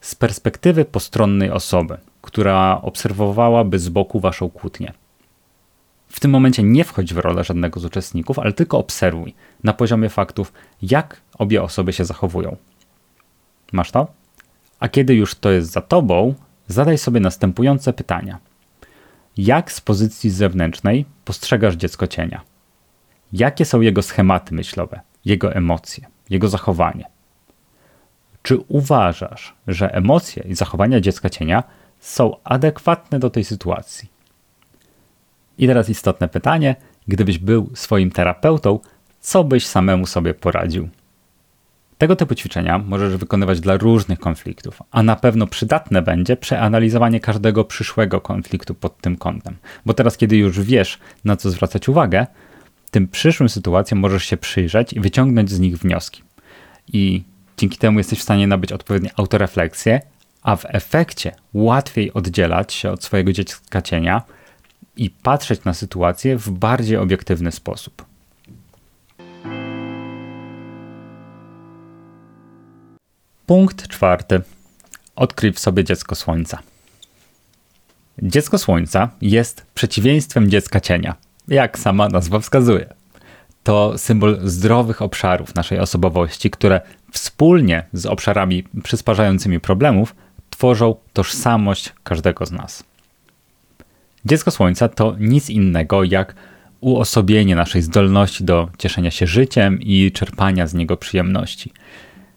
z 0.00 0.14
perspektywy 0.14 0.84
postronnej 0.84 1.50
osoby, 1.50 1.96
która 2.22 2.80
obserwowałaby 2.82 3.78
z 3.78 3.88
boku 3.88 4.20
waszą 4.20 4.50
kłótnię. 4.50 4.92
W 6.08 6.20
tym 6.20 6.30
momencie 6.30 6.62
nie 6.62 6.84
wchodź 6.84 7.14
w 7.14 7.18
rolę 7.18 7.44
żadnego 7.44 7.80
z 7.80 7.84
uczestników, 7.84 8.38
ale 8.38 8.52
tylko 8.52 8.78
obserwuj 8.78 9.34
na 9.64 9.72
poziomie 9.72 10.08
faktów, 10.08 10.52
jak 10.82 11.20
obie 11.38 11.62
osoby 11.62 11.92
się 11.92 12.04
zachowują. 12.04 12.56
Masz 13.72 13.90
to? 13.90 14.06
A 14.80 14.88
kiedy 14.88 15.14
już 15.14 15.34
to 15.34 15.50
jest 15.50 15.72
za 15.72 15.80
tobą, 15.80 16.34
zadaj 16.68 16.98
sobie 16.98 17.20
następujące 17.20 17.92
pytania. 17.92 18.38
Jak 19.36 19.72
z 19.72 19.80
pozycji 19.80 20.30
zewnętrznej 20.30 21.04
postrzegasz 21.24 21.74
dziecko 21.74 22.06
cienia? 22.06 22.40
Jakie 23.32 23.64
są 23.64 23.80
jego 23.80 24.02
schematy 24.02 24.54
myślowe, 24.54 25.00
jego 25.24 25.54
emocje, 25.54 26.06
jego 26.30 26.48
zachowanie? 26.48 27.04
Czy 28.42 28.58
uważasz, 28.68 29.54
że 29.66 29.94
emocje 29.94 30.42
i 30.48 30.54
zachowania 30.54 31.00
dziecka 31.00 31.30
cienia 31.30 31.64
są 32.00 32.36
adekwatne 32.44 33.18
do 33.18 33.30
tej 33.30 33.44
sytuacji? 33.44 34.08
I 35.58 35.66
teraz 35.66 35.88
istotne 35.88 36.28
pytanie: 36.28 36.76
gdybyś 37.08 37.38
był 37.38 37.70
swoim 37.74 38.10
terapeutą, 38.10 38.78
co 39.20 39.44
byś 39.44 39.66
samemu 39.66 40.06
sobie 40.06 40.34
poradził? 40.34 40.88
Tego 42.00 42.16
typu 42.16 42.34
ćwiczenia 42.34 42.78
możesz 42.78 43.16
wykonywać 43.16 43.60
dla 43.60 43.76
różnych 43.76 44.18
konfliktów, 44.18 44.82
a 44.90 45.02
na 45.02 45.16
pewno 45.16 45.46
przydatne 45.46 46.02
będzie 46.02 46.36
przeanalizowanie 46.36 47.20
każdego 47.20 47.64
przyszłego 47.64 48.20
konfliktu 48.20 48.74
pod 48.74 49.00
tym 49.00 49.16
kątem. 49.16 49.56
Bo 49.86 49.94
teraz, 49.94 50.16
kiedy 50.16 50.36
już 50.36 50.60
wiesz, 50.60 50.98
na 51.24 51.36
co 51.36 51.50
zwracać 51.50 51.88
uwagę, 51.88 52.26
tym 52.90 53.08
przyszłym 53.08 53.48
sytuacjom 53.48 54.00
możesz 54.00 54.24
się 54.24 54.36
przyjrzeć 54.36 54.92
i 54.92 55.00
wyciągnąć 55.00 55.50
z 55.50 55.60
nich 55.60 55.78
wnioski. 55.78 56.22
I 56.92 57.22
dzięki 57.56 57.78
temu 57.78 57.98
jesteś 57.98 58.18
w 58.18 58.22
stanie 58.22 58.46
nabyć 58.46 58.72
odpowiednią 58.72 59.10
autorefleksję, 59.16 60.00
a 60.42 60.56
w 60.56 60.64
efekcie 60.68 61.32
łatwiej 61.54 62.12
oddzielać 62.12 62.72
się 62.72 62.90
od 62.90 63.04
swojego 63.04 63.32
dziecka 63.32 63.82
cienia 63.82 64.22
i 64.96 65.10
patrzeć 65.10 65.64
na 65.64 65.74
sytuację 65.74 66.36
w 66.36 66.50
bardziej 66.50 66.96
obiektywny 66.96 67.52
sposób. 67.52 68.09
Punkt 73.50 73.88
czwarty. 73.88 74.40
Odkryj 75.16 75.52
w 75.52 75.58
sobie 75.58 75.84
dziecko 75.84 76.14
słońca. 76.14 76.58
Dziecko 78.22 78.58
słońca 78.58 79.08
jest 79.22 79.66
przeciwieństwem 79.74 80.50
dziecka 80.50 80.80
cienia, 80.80 81.14
jak 81.48 81.78
sama 81.78 82.08
nazwa 82.08 82.38
wskazuje. 82.38 82.86
To 83.62 83.98
symbol 83.98 84.38
zdrowych 84.44 85.02
obszarów 85.02 85.54
naszej 85.54 85.78
osobowości, 85.78 86.50
które 86.50 86.80
wspólnie 87.12 87.82
z 87.92 88.06
obszarami 88.06 88.64
przysparzającymi 88.82 89.60
problemów 89.60 90.14
tworzą 90.50 90.94
tożsamość 91.12 91.92
każdego 92.02 92.46
z 92.46 92.50
nas. 92.50 92.84
Dziecko 94.24 94.50
słońca 94.50 94.88
to 94.88 95.16
nic 95.18 95.50
innego 95.50 96.04
jak 96.04 96.34
uosobienie 96.80 97.56
naszej 97.56 97.82
zdolności 97.82 98.44
do 98.44 98.68
cieszenia 98.78 99.10
się 99.10 99.26
życiem 99.26 99.82
i 99.82 100.12
czerpania 100.12 100.66
z 100.66 100.74
niego 100.74 100.96
przyjemności. 100.96 101.72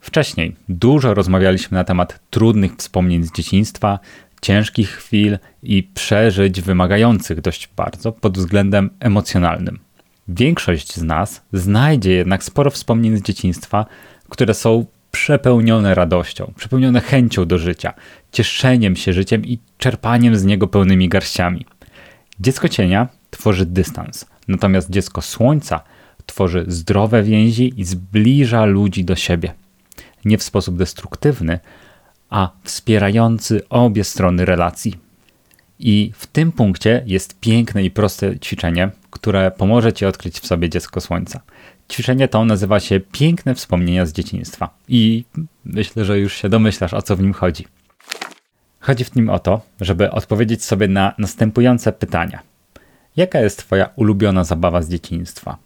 Wcześniej 0.04 0.56
dużo 0.70 1.14
rozmawialiśmy 1.14 1.76
na 1.76 1.84
temat 1.84 2.20
trudnych 2.30 2.76
wspomnień 2.76 3.24
z 3.24 3.32
dzieciństwa, 3.32 4.00
ciężkich 4.42 4.90
chwil 4.90 5.38
i 5.64 5.84
przeżyć 5.84 6.62
wymagających 6.62 7.42
dość 7.42 7.70
bardzo 7.76 8.12
pod 8.12 8.38
względem 8.38 8.90
emocjonalnym. 9.00 9.80
Większość 10.28 10.96
z 10.96 11.04
nas 11.04 11.42
znajdzie 11.54 12.12
jednak 12.12 12.44
sporo 12.44 12.72
wspomnień 12.72 13.18
z 13.18 13.22
dzieciństwa, 13.22 13.86
które 14.30 14.54
są 14.54 14.86
przepełnione 15.12 15.96
radością, 15.96 16.54
przepełnione 16.56 17.02
chęcią 17.02 17.46
do 17.46 17.58
życia, 17.58 17.94
cieszeniem 18.32 18.96
się 18.96 19.14
życiem 19.14 19.46
i 19.46 19.60
czerpaniem 19.78 20.36
z 20.36 20.44
niego 20.44 20.68
pełnymi 20.68 21.10
garściami. 21.10 21.66
Dziecko 22.40 22.70
cienia 22.70 23.08
tworzy 23.30 23.66
dystans, 23.66 24.26
natomiast 24.48 24.90
dziecko 24.90 25.22
słońca 25.22 25.82
tworzy 26.26 26.66
zdrowe 26.68 27.24
więzi 27.24 27.74
i 27.78 27.84
zbliża 27.84 28.66
ludzi 28.66 29.04
do 29.04 29.16
siebie 29.16 29.54
nie 30.26 30.38
w 30.38 30.44
sposób 30.44 30.78
destruktywny, 30.78 31.60
a 32.30 32.50
wspierający 32.64 33.70
obie 33.70 34.04
strony 34.04 34.46
relacji. 34.46 34.96
I 35.80 36.12
w 36.16 36.28
tym 36.28 36.52
punkcie 36.52 37.04
jest 37.06 37.40
piękne 37.40 37.84
i 37.84 37.92
proste 37.92 38.40
ćwiczenie, 38.40 38.92
które 39.12 39.52
pomoże 39.52 39.94
Ci 39.94 40.06
odkryć 40.06 40.40
w 40.40 40.48
sobie 40.48 40.70
dziecko 40.70 41.02
słońca. 41.02 41.42
Ćwiczenie 41.92 42.28
to 42.28 42.46
nazywa 42.46 42.80
się 42.80 43.00
Piękne 43.00 43.56
wspomnienia 43.56 44.06
z 44.06 44.14
dzieciństwa. 44.14 44.70
I 44.88 45.24
myślę, 45.66 46.06
że 46.06 46.20
już 46.20 46.34
się 46.34 46.50
domyślasz, 46.50 46.94
o 46.94 47.02
co 47.02 47.16
w 47.16 47.22
nim 47.22 47.34
chodzi. 47.34 47.68
Chodzi 48.80 49.04
w 49.04 49.16
nim 49.16 49.30
o 49.30 49.40
to, 49.40 49.62
żeby 49.82 50.12
odpowiedzieć 50.12 50.64
sobie 50.64 50.88
na 50.88 51.14
następujące 51.18 51.92
pytania. 51.92 52.40
Jaka 53.18 53.40
jest 53.40 53.60
Twoja 53.60 53.90
ulubiona 53.96 54.44
zabawa 54.44 54.82
z 54.82 54.90
dzieciństwa? 54.90 55.58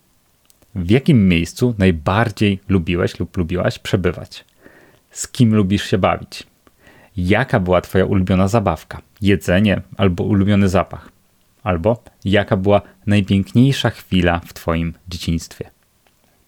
W 0.77 0.91
jakim 0.91 1.27
miejscu 1.27 1.75
najbardziej 1.77 2.59
lubiłeś 2.69 3.19
lub 3.19 3.37
lubiłaś 3.37 3.79
przebywać? 3.79 4.45
Z 5.11 5.27
kim 5.27 5.55
lubisz 5.55 5.83
się 5.83 5.97
bawić? 5.97 6.43
Jaka 7.17 7.59
była 7.59 7.81
Twoja 7.81 8.05
ulubiona 8.05 8.47
zabawka? 8.47 9.01
Jedzenie 9.21 9.81
albo 9.97 10.23
ulubiony 10.23 10.69
zapach? 10.69 11.11
Albo 11.63 12.03
jaka 12.25 12.57
była 12.57 12.81
najpiękniejsza 13.07 13.89
chwila 13.89 14.39
w 14.39 14.53
Twoim 14.53 14.93
dzieciństwie? 15.07 15.69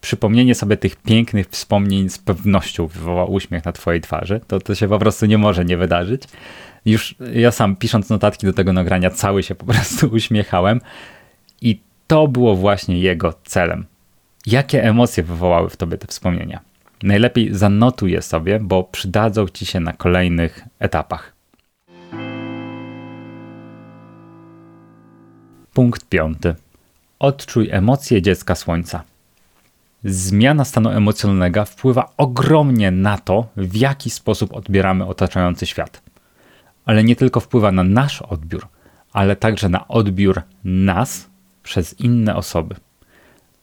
Przypomnienie 0.01 0.55
sobie 0.55 0.77
tych 0.77 0.95
pięknych 0.95 1.47
wspomnień 1.47 2.09
z 2.09 2.17
pewnością 2.17 2.87
wywoła 2.87 3.25
uśmiech 3.25 3.65
na 3.65 3.71
Twojej 3.71 4.01
twarzy. 4.01 4.41
To, 4.47 4.59
to 4.59 4.75
się 4.75 4.87
po 4.87 4.99
prostu 4.99 5.25
nie 5.25 5.37
może 5.37 5.65
nie 5.65 5.77
wydarzyć. 5.77 6.23
Już 6.85 7.15
ja 7.33 7.51
sam 7.51 7.75
pisząc 7.75 8.09
notatki 8.09 8.45
do 8.45 8.53
tego 8.53 8.73
nagrania, 8.73 9.09
cały 9.09 9.43
się 9.43 9.55
po 9.55 9.65
prostu 9.65 10.07
uśmiechałem. 10.15 10.81
I 11.61 11.79
to 12.07 12.27
było 12.27 12.55
właśnie 12.55 12.99
jego 12.99 13.33
celem. 13.43 13.85
Jakie 14.45 14.83
emocje 14.83 15.23
wywołały 15.23 15.69
w 15.69 15.77
tobie 15.77 15.97
te 15.97 16.07
wspomnienia? 16.07 16.59
Najlepiej 17.03 17.55
zanotuj 17.55 18.11
je 18.11 18.21
sobie, 18.21 18.59
bo 18.59 18.83
przydadzą 18.83 19.47
ci 19.47 19.65
się 19.65 19.79
na 19.79 19.93
kolejnych 19.93 20.65
etapach. 20.79 21.33
Punkt 25.73 26.09
piąty. 26.09 26.55
Odczuj 27.19 27.69
emocje 27.71 28.21
dziecka 28.21 28.55
słońca. 28.55 29.03
Zmiana 30.03 30.65
stanu 30.65 30.89
emocjonalnego 30.89 31.65
wpływa 31.65 32.13
ogromnie 32.17 32.91
na 32.91 33.17
to, 33.17 33.47
w 33.57 33.75
jaki 33.75 34.09
sposób 34.09 34.53
odbieramy 34.53 35.05
otaczający 35.05 35.65
świat. 35.65 36.01
Ale 36.85 37.03
nie 37.03 37.15
tylko 37.15 37.39
wpływa 37.39 37.71
na 37.71 37.83
nasz 37.83 38.21
odbiór, 38.21 38.67
ale 39.13 39.35
także 39.35 39.69
na 39.69 39.87
odbiór 39.87 40.41
nas 40.63 41.29
przez 41.63 41.99
inne 41.99 42.35
osoby. 42.35 42.75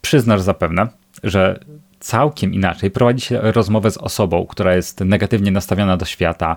Przyznasz 0.06 0.40
zapewne, 0.40 0.86
że 1.22 1.60
całkiem 2.00 2.54
inaczej 2.54 2.90
prowadzi 2.90 3.20
się 3.20 3.40
rozmowę 3.40 3.90
z 3.90 3.96
osobą, 3.96 4.46
która 4.46 4.74
jest 4.74 5.00
negatywnie 5.00 5.50
nastawiona 5.50 5.96
do 5.96 6.04
świata, 6.04 6.56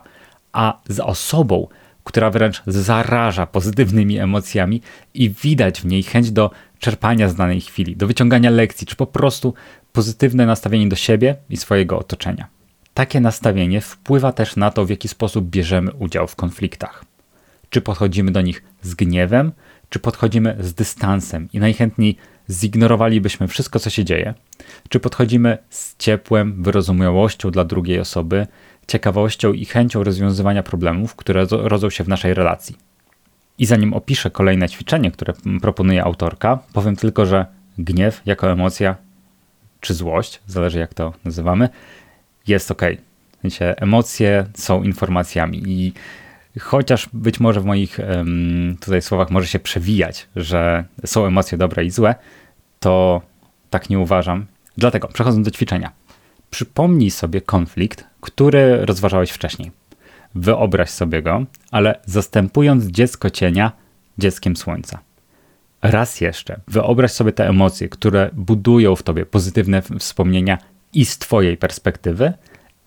a 0.52 0.80
z 0.88 1.00
osobą, 1.00 1.68
która 2.04 2.30
wręcz 2.30 2.64
zaraża 2.68 3.46
pozytywnymi 3.46 4.20
emocjami 4.20 4.82
i 5.14 5.30
widać 5.30 5.82
w 5.82 5.86
niej 5.86 6.04
chęć 6.04 6.32
do 6.32 6.52
czerpania 6.80 7.30
z 7.30 7.36
danej 7.36 7.62
chwili, 7.62 7.96
do 7.96 8.08
wyciągania 8.08 8.50
lekcji, 8.50 8.88
czy 8.88 8.96
po 8.96 9.06
prostu 9.06 9.54
pozytywne 9.94 10.46
nastawienie 10.46 10.90
do 10.90 10.96
siebie 10.96 11.36
i 11.50 11.58
swojego 11.58 12.00
otoczenia. 12.00 12.48
Takie 12.94 13.20
nastawienie 13.20 13.82
wpływa 13.82 14.32
też 14.32 14.56
na 14.56 14.72
to, 14.72 14.86
w 14.86 14.90
jaki 14.90 15.08
sposób 15.08 15.46
bierzemy 15.46 15.94
udział 15.94 16.28
w 16.28 16.36
konfliktach. 16.36 17.06
Czy 17.70 17.82
podchodzimy 17.82 18.32
do 18.32 18.42
nich 18.42 18.64
z 18.82 18.96
gniewem, 18.96 19.52
czy 19.90 20.00
podchodzimy 20.00 20.58
z 20.60 20.74
dystansem 20.74 21.50
i 21.54 21.60
najchętniej 21.60 22.18
zignorowalibyśmy 22.50 23.48
wszystko, 23.48 23.80
co 23.80 23.90
się 23.90 24.06
dzieje, 24.06 24.34
czy 24.90 25.00
podchodzimy 25.00 25.58
z 25.70 25.98
ciepłem, 25.98 26.64
wyrozumiałością 26.64 27.52
dla 27.52 27.66
drugiej 27.66 28.00
osoby, 28.00 28.48
ciekawością 28.88 29.54
i 29.54 29.66
chęcią 29.66 30.04
rozwiązywania 30.04 30.64
problemów, 30.64 31.16
które 31.16 31.46
rodzą 31.52 31.90
się 31.90 32.04
w 32.04 32.08
naszej 32.08 32.34
relacji. 32.34 32.76
I 33.58 33.66
zanim 33.66 33.94
opiszę 33.94 34.32
kolejne 34.32 34.70
ćwiczenie, 34.70 35.12
które 35.12 35.34
proponuje 35.62 36.04
autorka, 36.04 36.60
powiem 36.74 36.96
tylko, 36.96 37.26
że 37.26 37.46
gniew 37.78 38.22
jako 38.26 38.52
emocja, 38.52 38.96
czy 39.82 39.94
złość, 39.94 40.42
zależy 40.48 40.80
jak 40.80 40.94
to 40.94 41.14
nazywamy, 41.26 41.70
jest 42.48 42.72
ok. 42.72 42.82
W 43.38 43.42
sensie 43.42 43.74
emocje 43.78 44.46
są 44.56 44.84
informacjami 44.84 45.64
i 45.68 45.94
chociaż 46.60 47.10
być 47.14 47.40
może 47.40 47.62
w 47.62 47.66
moich 47.66 48.00
tutaj 48.82 49.02
słowach 49.02 49.32
może 49.32 49.48
się 49.48 49.60
przewijać, 49.60 50.28
że 50.36 50.84
są 51.06 51.26
emocje 51.26 51.58
dobre 51.58 51.86
i 51.86 51.92
złe, 51.92 52.16
to 52.80 53.22
tak 53.70 53.90
nie 53.90 54.00
uważam. 54.00 54.46
Dlatego 54.78 55.08
przechodząc 55.08 55.46
do 55.46 55.52
ćwiczenia. 55.52 55.92
Przypomnij 56.52 57.12
sobie 57.12 57.42
konflikt, 57.42 58.04
który 58.22 58.86
rozważałeś 58.86 59.32
wcześniej. 59.32 59.72
Wyobraź 60.36 60.90
sobie 60.90 61.22
go, 61.22 61.46
ale 61.72 62.00
zastępując 62.06 62.86
dziecko 62.86 63.30
cienia 63.30 63.72
dzieckiem 64.18 64.56
słońca. 64.56 65.00
Raz 65.82 66.22
jeszcze, 66.22 66.60
wyobraź 66.68 67.12
sobie 67.12 67.32
te 67.32 67.48
emocje, 67.48 67.90
które 67.90 68.30
budują 68.34 68.96
w 68.96 69.04
tobie 69.04 69.26
pozytywne 69.26 69.82
wspomnienia 69.82 70.58
i 70.94 71.06
z 71.06 71.18
twojej 71.18 71.58
perspektywy, 71.58 72.34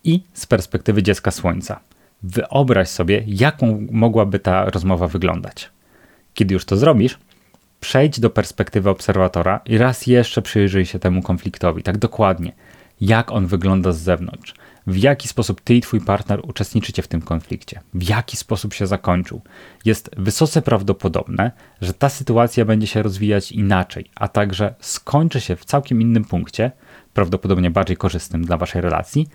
i 0.03 0.23
z 0.33 0.45
perspektywy 0.45 1.03
dziecka 1.03 1.31
słońca. 1.31 1.79
Wyobraź 2.23 2.87
sobie, 2.87 3.23
jaką 3.27 3.87
mogłaby 3.91 4.39
ta 4.39 4.65
rozmowa 4.65 5.07
wyglądać. 5.07 5.69
Kiedy 6.33 6.53
już 6.53 6.65
to 6.65 6.77
zrobisz, 6.77 7.19
przejdź 7.79 8.19
do 8.19 8.29
perspektywy 8.29 8.89
obserwatora 8.89 9.61
i 9.65 9.77
raz 9.77 10.07
jeszcze 10.07 10.41
przyjrzyj 10.41 10.85
się 10.85 10.99
temu 10.99 11.21
konfliktowi, 11.21 11.83
tak 11.83 11.97
dokładnie, 11.97 12.51
jak 13.01 13.31
on 13.31 13.47
wygląda 13.47 13.91
z 13.91 13.97
zewnątrz, 13.97 14.53
w 14.87 14.97
jaki 14.97 15.27
sposób 15.27 15.61
ty 15.61 15.75
i 15.75 15.81
twój 15.81 16.01
partner 16.01 16.39
uczestniczycie 16.43 17.01
w 17.01 17.07
tym 17.07 17.21
konflikcie, 17.21 17.81
w 17.93 18.09
jaki 18.09 18.37
sposób 18.37 18.73
się 18.73 18.87
zakończył. 18.87 19.41
Jest 19.85 20.09
wysoce 20.17 20.61
prawdopodobne, 20.61 21.51
że 21.81 21.93
ta 21.93 22.09
sytuacja 22.09 22.65
będzie 22.65 22.87
się 22.87 23.03
rozwijać 23.03 23.51
inaczej, 23.51 24.05
a 24.15 24.27
także 24.27 24.73
skończy 24.79 25.41
się 25.41 25.55
w 25.55 25.65
całkiem 25.65 26.01
innym 26.01 26.25
punkcie, 26.25 26.71
prawdopodobnie 27.13 27.71
bardziej 27.71 27.97
korzystnym 27.97 28.45
dla 28.45 28.57
waszej 28.57 28.81
relacji, 28.81 29.27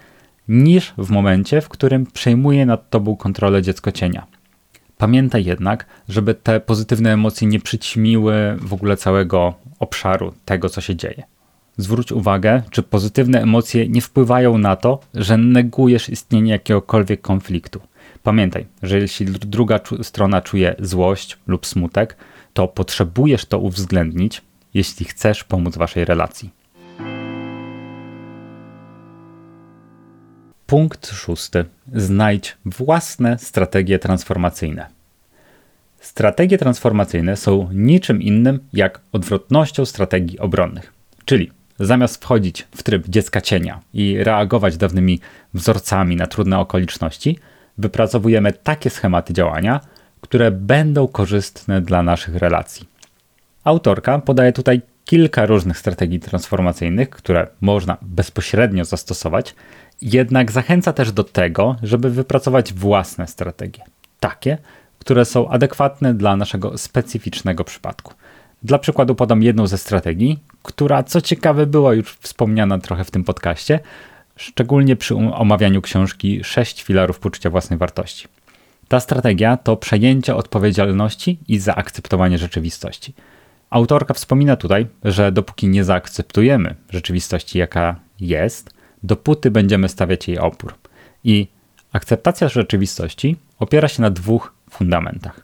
niż 0.49 0.95
w 0.99 1.11
momencie, 1.11 1.61
w 1.61 1.69
którym 1.69 2.07
przejmuje 2.07 2.67
nad 2.67 2.91
tobą 2.91 3.17
kontrolę 3.17 3.63
dziecko 3.63 3.93
cienia. 3.93 4.27
Pamiętaj 4.99 5.45
jednak, 5.45 5.87
żeby 6.09 6.35
te 6.35 6.61
pozytywne 6.61 7.13
emocje 7.13 7.49
nie 7.49 7.61
przyćmiły 7.61 8.57
w 8.61 8.73
ogóle 8.73 8.97
całego 8.97 9.55
obszaru 9.79 10.33
tego, 10.45 10.69
co 10.69 10.81
się 10.81 10.97
dzieje. 10.97 11.23
Zwróć 11.77 12.13
uwagę, 12.13 12.63
czy 12.71 12.83
pozytywne 12.83 13.43
emocje 13.43 13.89
nie 13.89 14.01
wpływają 14.01 14.59
na 14.59 14.77
to, 14.77 15.01
że 15.15 15.39
negujesz 15.39 16.09
istnienie 16.09 16.53
jakiegokolwiek 16.53 17.21
konfliktu. 17.21 17.81
Pamiętaj, 18.23 18.67
że 18.83 18.99
jeśli 18.99 19.27
druga 19.27 19.81
strona 20.03 20.43
czuje 20.43 20.75
złość 20.79 21.39
lub 21.47 21.67
smutek, 21.67 22.17
to 22.53 22.69
potrzebujesz 22.69 23.45
to 23.45 23.59
uwzględnić, 23.59 24.43
jeśli 24.75 25.07
chcesz 25.07 25.45
pomóc 25.45 25.77
waszej 25.77 26.05
relacji. 26.05 26.58
Punkt 30.69 31.07
szósty. 31.07 31.65
Znajdź 31.95 32.57
własne 32.65 33.39
strategie 33.39 33.99
transformacyjne. 33.99 34.87
Strategie 36.01 36.59
transformacyjne 36.59 37.37
są 37.37 37.69
niczym 37.73 38.23
innym 38.23 38.61
jak 38.73 39.01
odwrotnością 39.13 39.85
strategii 39.85 40.39
obronnych. 40.39 40.93
Czyli 41.25 41.51
zamiast 41.81 42.25
wchodzić 42.25 42.67
w 42.77 42.83
tryb 42.83 43.09
dziecka 43.09 43.41
cienia 43.41 43.81
i 43.95 44.25
reagować 44.25 44.77
dawnymi 44.77 45.21
wzorcami 45.55 46.17
na 46.17 46.27
trudne 46.27 46.59
okoliczności, 46.59 47.39
wypracowujemy 47.79 48.53
takie 48.53 48.91
schematy 48.91 49.33
działania, 49.33 49.81
które 50.21 50.51
będą 50.51 51.09
korzystne 51.09 51.81
dla 51.81 52.03
naszych 52.03 52.37
relacji. 52.37 52.89
Autorka 53.65 54.19
podaje 54.19 54.53
tutaj 54.53 54.81
kilka 55.09 55.47
różnych 55.47 55.79
strategii 55.79 56.21
transformacyjnych, 56.21 57.11
które 57.11 57.47
można 57.61 57.97
bezpośrednio 58.03 58.85
zastosować, 58.85 59.55
jednak 60.03 60.53
zachęca 60.53 60.93
też 60.93 61.13
do 61.13 61.25
tego, 61.25 61.77
żeby 61.83 62.11
wypracować 62.11 62.73
własne 62.73 63.27
strategie. 63.27 63.83
Takie, 64.21 64.59
które 64.99 65.25
są 65.25 65.49
adekwatne 65.49 66.15
dla 66.15 66.37
naszego 66.37 66.79
specyficznego 66.79 67.65
przypadku. 67.65 68.15
Dla 68.63 68.79
przykładu 68.79 69.15
podam 69.15 69.43
jedną 69.43 69.67
ze 69.67 69.79
strategii, 69.79 70.39
która 70.63 71.03
co 71.03 71.21
ciekawe 71.21 71.67
była 71.67 71.95
już 71.95 72.13
wspomniana 72.13 72.79
trochę 72.79 73.05
w 73.05 73.11
tym 73.11 73.25
podcaście, 73.25 73.81
szczególnie 74.37 74.97
przy 74.97 75.15
omawianiu 75.17 75.83
książki 75.83 76.45
6 76.45 76.83
filarów 76.83 77.19
poczucia 77.19 77.51
własnej 77.51 77.79
wartości. 77.79 78.29
Ta 78.89 79.01
strategia 79.01 79.57
to 79.57 79.77
przejęcie 79.77 80.35
odpowiedzialności 80.35 81.39
i 81.49 81.59
zaakceptowanie 81.59 82.39
rzeczywistości. 82.39 83.15
Autorka 83.71 84.15
wspomina 84.15 84.57
tutaj, 84.57 84.87
że 85.05 85.33
dopóki 85.33 85.69
nie 85.69 85.85
zaakceptujemy 85.85 86.75
rzeczywistości, 86.91 87.59
jaka 87.59 87.97
jest, 88.21 88.71
dopóty 89.03 89.51
będziemy 89.51 89.89
stawiać 89.89 90.29
jej 90.29 90.39
opór. 90.39 90.75
I 91.25 91.47
akceptacja 91.93 92.49
rzeczywistości 92.49 93.37
opiera 93.59 93.89
się 93.89 94.03
na 94.03 94.11
dwóch 94.11 94.53
fundamentach. 94.71 95.41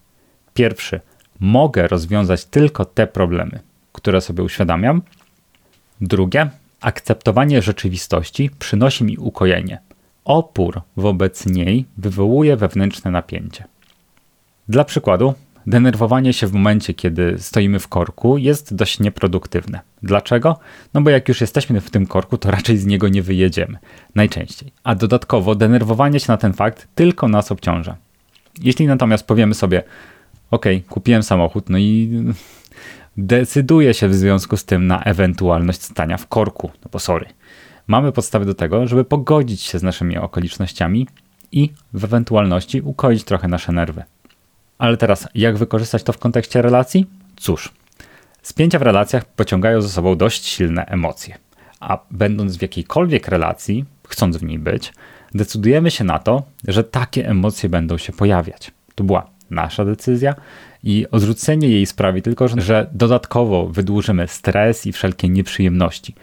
Pierwszy, 0.54 1.00
mogę 1.40 1.88
rozwiązać 1.88 2.44
tylko 2.44 2.84
te 2.84 3.06
problemy, 3.06 3.60
które 3.92 4.20
sobie 4.20 4.42
uświadamiam. 4.42 5.02
Drugie, 6.00 6.50
akceptowanie 6.80 7.62
rzeczywistości 7.62 8.50
przynosi 8.58 9.04
mi 9.04 9.18
ukojenie. 9.18 9.80
Opór 10.24 10.80
wobec 10.96 11.46
niej 11.46 11.84
wywołuje 11.96 12.56
wewnętrzne 12.56 13.10
napięcie. 13.10 13.64
Dla 14.68 14.84
przykładu, 14.84 15.34
denerwowanie 15.66 16.32
się 16.32 16.46
w 16.46 16.52
momencie, 16.52 16.94
kiedy 16.94 17.36
stoimy 17.38 17.78
w 17.78 17.88
korku, 17.88 18.38
jest 18.38 18.74
dość 18.74 19.00
nieproduktywne. 19.00 19.80
Dlaczego? 20.02 20.58
No 20.94 21.00
bo 21.02 21.10
jak 21.10 21.28
już 21.28 21.40
jesteśmy 21.40 21.80
w 21.80 21.90
tym 21.90 22.06
korku, 22.06 22.38
to 22.38 22.50
raczej 22.50 22.78
z 22.78 22.86
niego 22.86 23.08
nie 23.08 23.22
wyjedziemy. 23.22 23.78
Najczęściej. 24.14 24.72
A 24.84 24.94
dodatkowo 24.94 25.54
denerwowanie 25.54 26.20
się 26.20 26.26
na 26.28 26.36
ten 26.36 26.52
fakt 26.52 26.88
tylko 26.94 27.28
nas 27.28 27.52
obciąża. 27.52 27.96
Jeśli 28.60 28.86
natomiast 28.86 29.26
powiemy 29.26 29.54
sobie, 29.54 29.82
ok, 30.50 30.66
kupiłem 30.88 31.22
samochód, 31.22 31.70
no 31.70 31.78
i 31.78 32.10
decyduje 33.16 33.94
się 33.94 34.08
w 34.08 34.14
związku 34.14 34.56
z 34.56 34.64
tym 34.64 34.86
na 34.86 35.02
ewentualność 35.02 35.82
stania 35.82 36.16
w 36.16 36.26
korku. 36.26 36.70
No 36.84 36.90
bo 36.92 36.98
sorry. 36.98 37.26
Mamy 37.86 38.12
podstawy 38.12 38.44
do 38.44 38.54
tego, 38.54 38.86
żeby 38.86 39.04
pogodzić 39.04 39.60
się 39.60 39.78
z 39.78 39.82
naszymi 39.82 40.18
okolicznościami 40.18 41.08
i 41.52 41.70
w 41.92 42.04
ewentualności 42.04 42.80
ukoić 42.80 43.24
trochę 43.24 43.48
nasze 43.48 43.72
nerwy. 43.72 44.02
Ale 44.78 44.96
teraz, 44.96 45.28
jak 45.34 45.56
wykorzystać 45.56 46.02
to 46.02 46.12
w 46.12 46.18
kontekście 46.18 46.62
relacji? 46.62 47.06
Cóż, 47.36 47.72
spięcia 48.42 48.78
w 48.78 48.82
relacjach 48.82 49.24
pociągają 49.24 49.82
ze 49.82 49.88
sobą 49.88 50.16
dość 50.16 50.46
silne 50.46 50.86
emocje. 50.86 51.34
A 51.80 51.98
będąc 52.10 52.56
w 52.56 52.62
jakiejkolwiek 52.62 53.28
relacji, 53.28 53.84
chcąc 54.08 54.36
w 54.36 54.42
niej 54.42 54.58
być, 54.58 54.92
decydujemy 55.34 55.90
się 55.90 56.04
na 56.04 56.18
to, 56.18 56.42
że 56.68 56.84
takie 56.84 57.28
emocje 57.28 57.68
będą 57.68 57.98
się 57.98 58.12
pojawiać. 58.12 58.70
To 58.94 59.04
była 59.04 59.26
nasza 59.50 59.84
decyzja 59.84 60.34
i 60.82 61.06
odrzucenie 61.10 61.68
jej 61.68 61.86
sprawi 61.86 62.22
tylko, 62.22 62.48
że 62.48 62.86
dodatkowo 62.92 63.66
wydłużymy 63.66 64.28
stres 64.28 64.86
i 64.86 64.92
wszelkie 64.92 65.28
nieprzyjemności. 65.28 66.14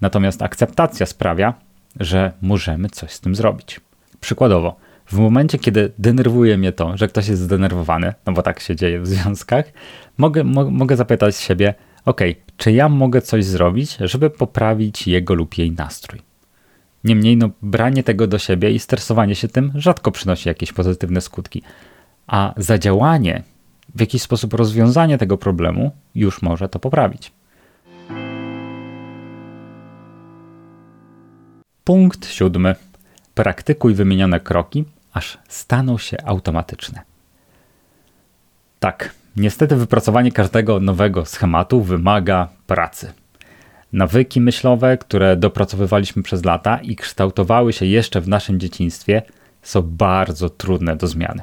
Natomiast 0.00 0.42
akceptacja 0.42 1.06
sprawia, 1.06 1.54
że 2.00 2.32
możemy 2.42 2.88
coś 2.88 3.12
z 3.12 3.20
tym 3.20 3.34
zrobić. 3.34 3.80
Przykładowo, 4.20 4.76
w 5.10 5.18
momencie, 5.18 5.58
kiedy 5.58 5.92
denerwuje 5.98 6.58
mnie 6.58 6.72
to, 6.72 6.96
że 6.96 7.08
ktoś 7.08 7.28
jest 7.28 7.42
zdenerwowany, 7.42 8.14
no 8.26 8.32
bo 8.32 8.42
tak 8.42 8.60
się 8.60 8.76
dzieje 8.76 9.00
w 9.00 9.06
związkach, 9.06 9.64
mogę, 10.18 10.44
mo 10.44 10.70
mogę 10.70 10.96
zapytać 10.96 11.36
siebie, 11.36 11.74
ok, 12.04 12.20
czy 12.56 12.72
ja 12.72 12.88
mogę 12.88 13.22
coś 13.22 13.44
zrobić, 13.44 13.96
żeby 14.00 14.30
poprawić 14.30 15.06
jego 15.06 15.34
lub 15.34 15.58
jej 15.58 15.72
nastrój? 15.72 16.20
Niemniej, 17.04 17.36
no, 17.36 17.50
branie 17.62 18.02
tego 18.02 18.26
do 18.26 18.38
siebie 18.38 18.70
i 18.70 18.78
stresowanie 18.78 19.34
się 19.34 19.48
tym 19.48 19.72
rzadko 19.74 20.10
przynosi 20.10 20.48
jakieś 20.48 20.72
pozytywne 20.72 21.20
skutki, 21.20 21.62
a 22.26 22.54
zadziałanie, 22.56 23.42
w 23.94 24.00
jakiś 24.00 24.22
sposób 24.22 24.54
rozwiązanie 24.54 25.18
tego 25.18 25.38
problemu 25.38 25.90
już 26.14 26.42
może 26.42 26.68
to 26.68 26.78
poprawić. 26.78 27.32
Punkt 31.84 32.26
siódmy. 32.26 32.74
Praktykuj 33.34 33.94
wymienione 33.94 34.40
kroki, 34.40 34.84
aż 35.12 35.38
staną 35.48 35.98
się 35.98 36.16
automatyczne. 36.24 37.02
Tak, 38.80 39.14
niestety 39.36 39.76
wypracowanie 39.76 40.32
każdego 40.32 40.80
nowego 40.80 41.24
schematu 41.24 41.82
wymaga 41.82 42.48
pracy. 42.66 43.12
Nawyki 43.92 44.40
myślowe, 44.40 44.98
które 44.98 45.36
dopracowywaliśmy 45.36 46.22
przez 46.22 46.44
lata 46.44 46.78
i 46.78 46.96
kształtowały 46.96 47.72
się 47.72 47.86
jeszcze 47.86 48.20
w 48.20 48.28
naszym 48.28 48.60
dzieciństwie, 48.60 49.22
są 49.62 49.82
bardzo 49.82 50.50
trudne 50.50 50.96
do 50.96 51.06
zmiany. 51.06 51.42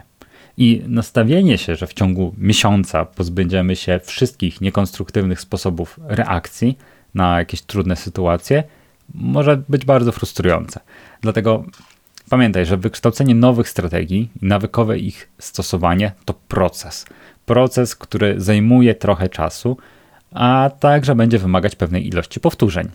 I 0.57 0.83
nastawienie 0.87 1.57
się, 1.57 1.75
że 1.75 1.87
w 1.87 1.93
ciągu 1.93 2.35
miesiąca 2.37 3.05
pozbędziemy 3.05 3.75
się 3.75 3.99
wszystkich 4.03 4.61
niekonstruktywnych 4.61 5.41
sposobów 5.41 5.99
reakcji 6.03 6.77
na 7.13 7.39
jakieś 7.39 7.61
trudne 7.61 7.95
sytuacje, 7.95 8.63
może 9.13 9.61
być 9.69 9.85
bardzo 9.85 10.11
frustrujące. 10.11 10.79
Dlatego 11.21 11.63
pamiętaj, 12.29 12.65
że 12.65 12.77
wykształcenie 12.77 13.35
nowych 13.35 13.69
strategii 13.69 14.29
i 14.41 14.45
nawykowe 14.45 14.99
ich 14.99 15.29
stosowanie 15.39 16.11
to 16.25 16.33
proces. 16.33 17.05
Proces, 17.45 17.95
który 17.95 18.41
zajmuje 18.41 18.95
trochę 18.95 19.29
czasu, 19.29 19.77
a 20.31 20.71
także 20.79 21.15
będzie 21.15 21.39
wymagać 21.39 21.75
pewnej 21.75 22.07
ilości 22.07 22.39
powtórzeń. 22.39 22.89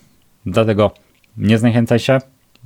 Dlatego 0.47 0.95
nie 1.37 1.59
zniechęcaj 1.59 1.99
się, 1.99 2.19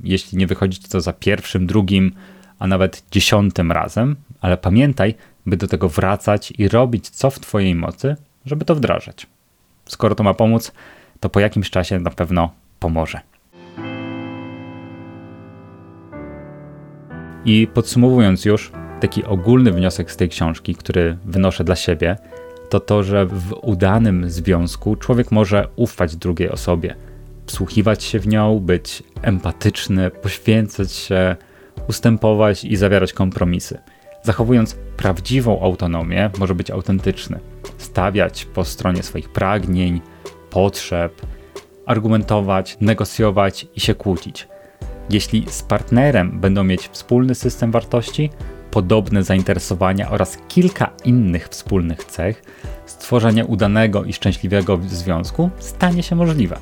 jeśli 0.03 0.37
nie 0.37 0.47
wychodzi 0.47 0.79
to 0.79 1.01
za 1.01 1.13
pierwszym, 1.13 1.67
drugim, 1.67 2.11
a 2.59 2.67
nawet 2.67 3.03
dziesiątym 3.11 3.71
razem, 3.71 4.15
ale 4.41 4.57
pamiętaj, 4.57 5.15
by 5.45 5.57
do 5.57 5.67
tego 5.67 5.89
wracać 5.89 6.53
i 6.57 6.67
robić 6.67 7.09
co 7.09 7.29
w 7.29 7.39
Twojej 7.39 7.75
mocy, 7.75 8.15
żeby 8.45 8.65
to 8.65 8.75
wdrażać. 8.75 9.27
Skoro 9.85 10.15
to 10.15 10.23
ma 10.23 10.33
pomóc, 10.33 10.71
to 11.19 11.29
po 11.29 11.39
jakimś 11.39 11.69
czasie 11.69 11.99
na 11.99 12.09
pewno 12.09 12.53
pomoże. 12.79 13.21
I 17.47 17.67
podsumowując 17.73 18.45
już, 18.45 18.71
taki 18.99 19.23
ogólny 19.23 19.71
wniosek 19.71 20.11
z 20.11 20.15
tej 20.15 20.29
książki, 20.29 20.75
który 20.75 21.17
wynoszę 21.25 21.63
dla 21.63 21.75
siebie, 21.75 22.17
to 22.69 22.79
to, 22.79 23.03
że 23.03 23.25
w 23.25 23.53
udanym 23.61 24.29
związku 24.29 24.95
człowiek 24.95 25.31
może 25.31 25.67
ufać 25.75 26.15
drugiej 26.15 26.49
osobie, 26.49 26.95
wsłuchiwać 27.45 28.03
się 28.03 28.19
w 28.19 28.27
nią, 28.27 28.59
być 28.59 29.03
empatyczny, 29.21 30.11
poświęcać 30.11 30.91
się, 30.91 31.35
ustępować 31.89 32.63
i 32.63 32.75
zawierać 32.75 33.13
kompromisy. 33.13 33.77
Zachowując 34.23 34.75
prawdziwą 34.97 35.61
autonomię, 35.61 36.29
może 36.39 36.55
być 36.55 36.71
autentyczny, 36.71 37.39
stawiać 37.77 38.45
po 38.45 38.65
stronie 38.65 39.03
swoich 39.03 39.29
pragnień, 39.29 40.01
potrzeb, 40.49 41.21
argumentować, 41.85 42.77
negocjować 42.81 43.67
i 43.75 43.79
się 43.79 43.95
kłócić. 43.95 44.47
Jeśli 45.09 45.45
z 45.49 45.63
partnerem 45.63 46.39
będą 46.39 46.63
mieć 46.63 46.87
wspólny 46.87 47.35
system 47.35 47.71
wartości, 47.71 48.29
podobne 48.71 49.23
zainteresowania 49.23 50.09
oraz 50.09 50.37
kilka 50.47 50.91
innych 51.05 51.47
wspólnych 51.47 52.03
cech, 52.03 52.43
stworzenie 52.85 53.45
udanego 53.45 54.03
i 54.03 54.13
szczęśliwego 54.13 54.79
związku 54.87 55.49
stanie 55.59 56.03
się 56.03 56.15
możliwe. 56.15 56.57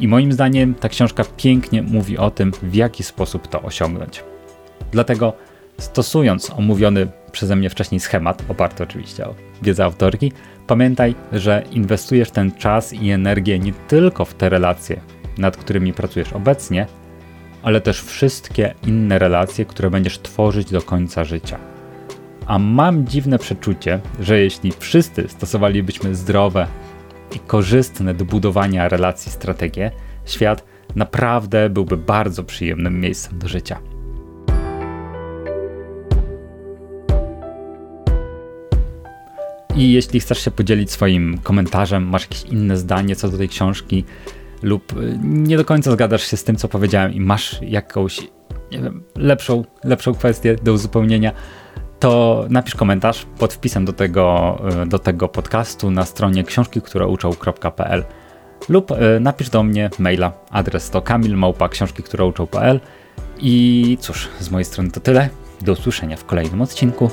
I 0.00 0.08
moim 0.08 0.32
zdaniem 0.32 0.74
ta 0.74 0.88
książka 0.88 1.24
pięknie 1.36 1.82
mówi 1.82 2.18
o 2.18 2.30
tym, 2.30 2.52
w 2.62 2.74
jaki 2.74 3.02
sposób 3.02 3.48
to 3.48 3.62
osiągnąć. 3.62 4.24
Dlatego 4.92 5.32
stosując 5.78 6.50
omówiony 6.50 7.06
przeze 7.32 7.56
mnie 7.56 7.70
wcześniej 7.70 8.00
schemat, 8.00 8.42
oparty 8.48 8.82
oczywiście 8.82 9.26
o 9.26 9.34
wiedzę 9.62 9.84
autorki, 9.84 10.32
pamiętaj, 10.66 11.14
że 11.32 11.64
inwestujesz 11.70 12.30
ten 12.30 12.52
czas 12.52 12.92
i 12.92 13.10
energię 13.10 13.58
nie 13.58 13.72
tylko 13.72 14.24
w 14.24 14.34
te 14.34 14.48
relacje, 14.48 15.00
nad 15.38 15.56
którymi 15.56 15.92
pracujesz 15.92 16.32
obecnie, 16.32 16.86
ale 17.62 17.80
też 17.80 18.02
wszystkie 18.02 18.74
inne 18.86 19.18
relacje, 19.18 19.64
które 19.64 19.90
będziesz 19.90 20.18
tworzyć 20.18 20.70
do 20.70 20.82
końca 20.82 21.24
życia. 21.24 21.58
A 22.46 22.58
mam 22.58 23.06
dziwne 23.06 23.38
przeczucie, 23.38 24.00
że 24.20 24.40
jeśli 24.40 24.72
wszyscy 24.78 25.28
stosowalibyśmy 25.28 26.14
zdrowe 26.14 26.66
i 27.36 27.38
korzystne 27.38 28.14
do 28.14 28.24
budowania 28.24 28.88
relacji 28.88 29.32
strategie, 29.32 29.90
świat 30.24 30.64
naprawdę 30.96 31.70
byłby 31.70 31.96
bardzo 31.96 32.44
przyjemnym 32.44 33.00
miejscem 33.00 33.38
do 33.38 33.48
życia. 33.48 33.80
I 39.76 39.92
jeśli 39.92 40.20
chcesz 40.20 40.44
się 40.44 40.50
podzielić 40.50 40.90
swoim 40.90 41.38
komentarzem, 41.42 42.08
masz 42.08 42.22
jakieś 42.22 42.42
inne 42.42 42.76
zdanie 42.76 43.16
co 43.16 43.28
do 43.28 43.38
tej 43.38 43.48
książki, 43.48 44.04
lub 44.62 44.92
y, 44.92 45.18
nie 45.22 45.56
do 45.56 45.64
końca 45.64 45.90
zgadzasz 45.90 46.22
się 46.22 46.36
z 46.36 46.44
tym, 46.44 46.56
co 46.56 46.68
powiedziałem 46.68 47.12
i 47.12 47.20
masz 47.20 47.58
jakąś 47.62 48.20
nie 48.72 48.78
wiem, 48.78 49.02
lepszą, 49.16 49.64
lepszą 49.84 50.14
kwestię 50.14 50.56
do 50.62 50.72
uzupełnienia, 50.72 51.32
to 51.98 52.44
napisz 52.50 52.74
komentarz 52.74 53.26
pod 53.38 53.54
wpisem 53.54 53.84
do 53.84 53.92
tego, 53.92 54.58
y, 54.82 54.86
do 54.86 54.98
tego 54.98 55.28
podcastu 55.28 55.90
na 55.90 56.04
stronie 56.04 56.44
książki, 56.44 56.82
które 56.82 57.06
uczą.pl 57.06 58.04
lub 58.68 58.90
y, 58.90 59.20
napisz 59.20 59.50
do 59.50 59.62
mnie 59.62 59.90
maila. 59.98 60.32
Adres 60.50 60.90
to 60.90 61.02
kamilmałpa 61.02 61.68
książki, 61.68 62.02
które 62.02 62.24
uczą.pl 62.24 62.80
i 63.40 63.98
cóż, 64.00 64.28
z 64.40 64.50
mojej 64.50 64.64
strony 64.64 64.90
to 64.90 65.00
tyle. 65.00 65.28
Do 65.60 65.72
usłyszenia 65.72 66.16
w 66.16 66.24
kolejnym 66.24 66.62
odcinku. 66.62 67.10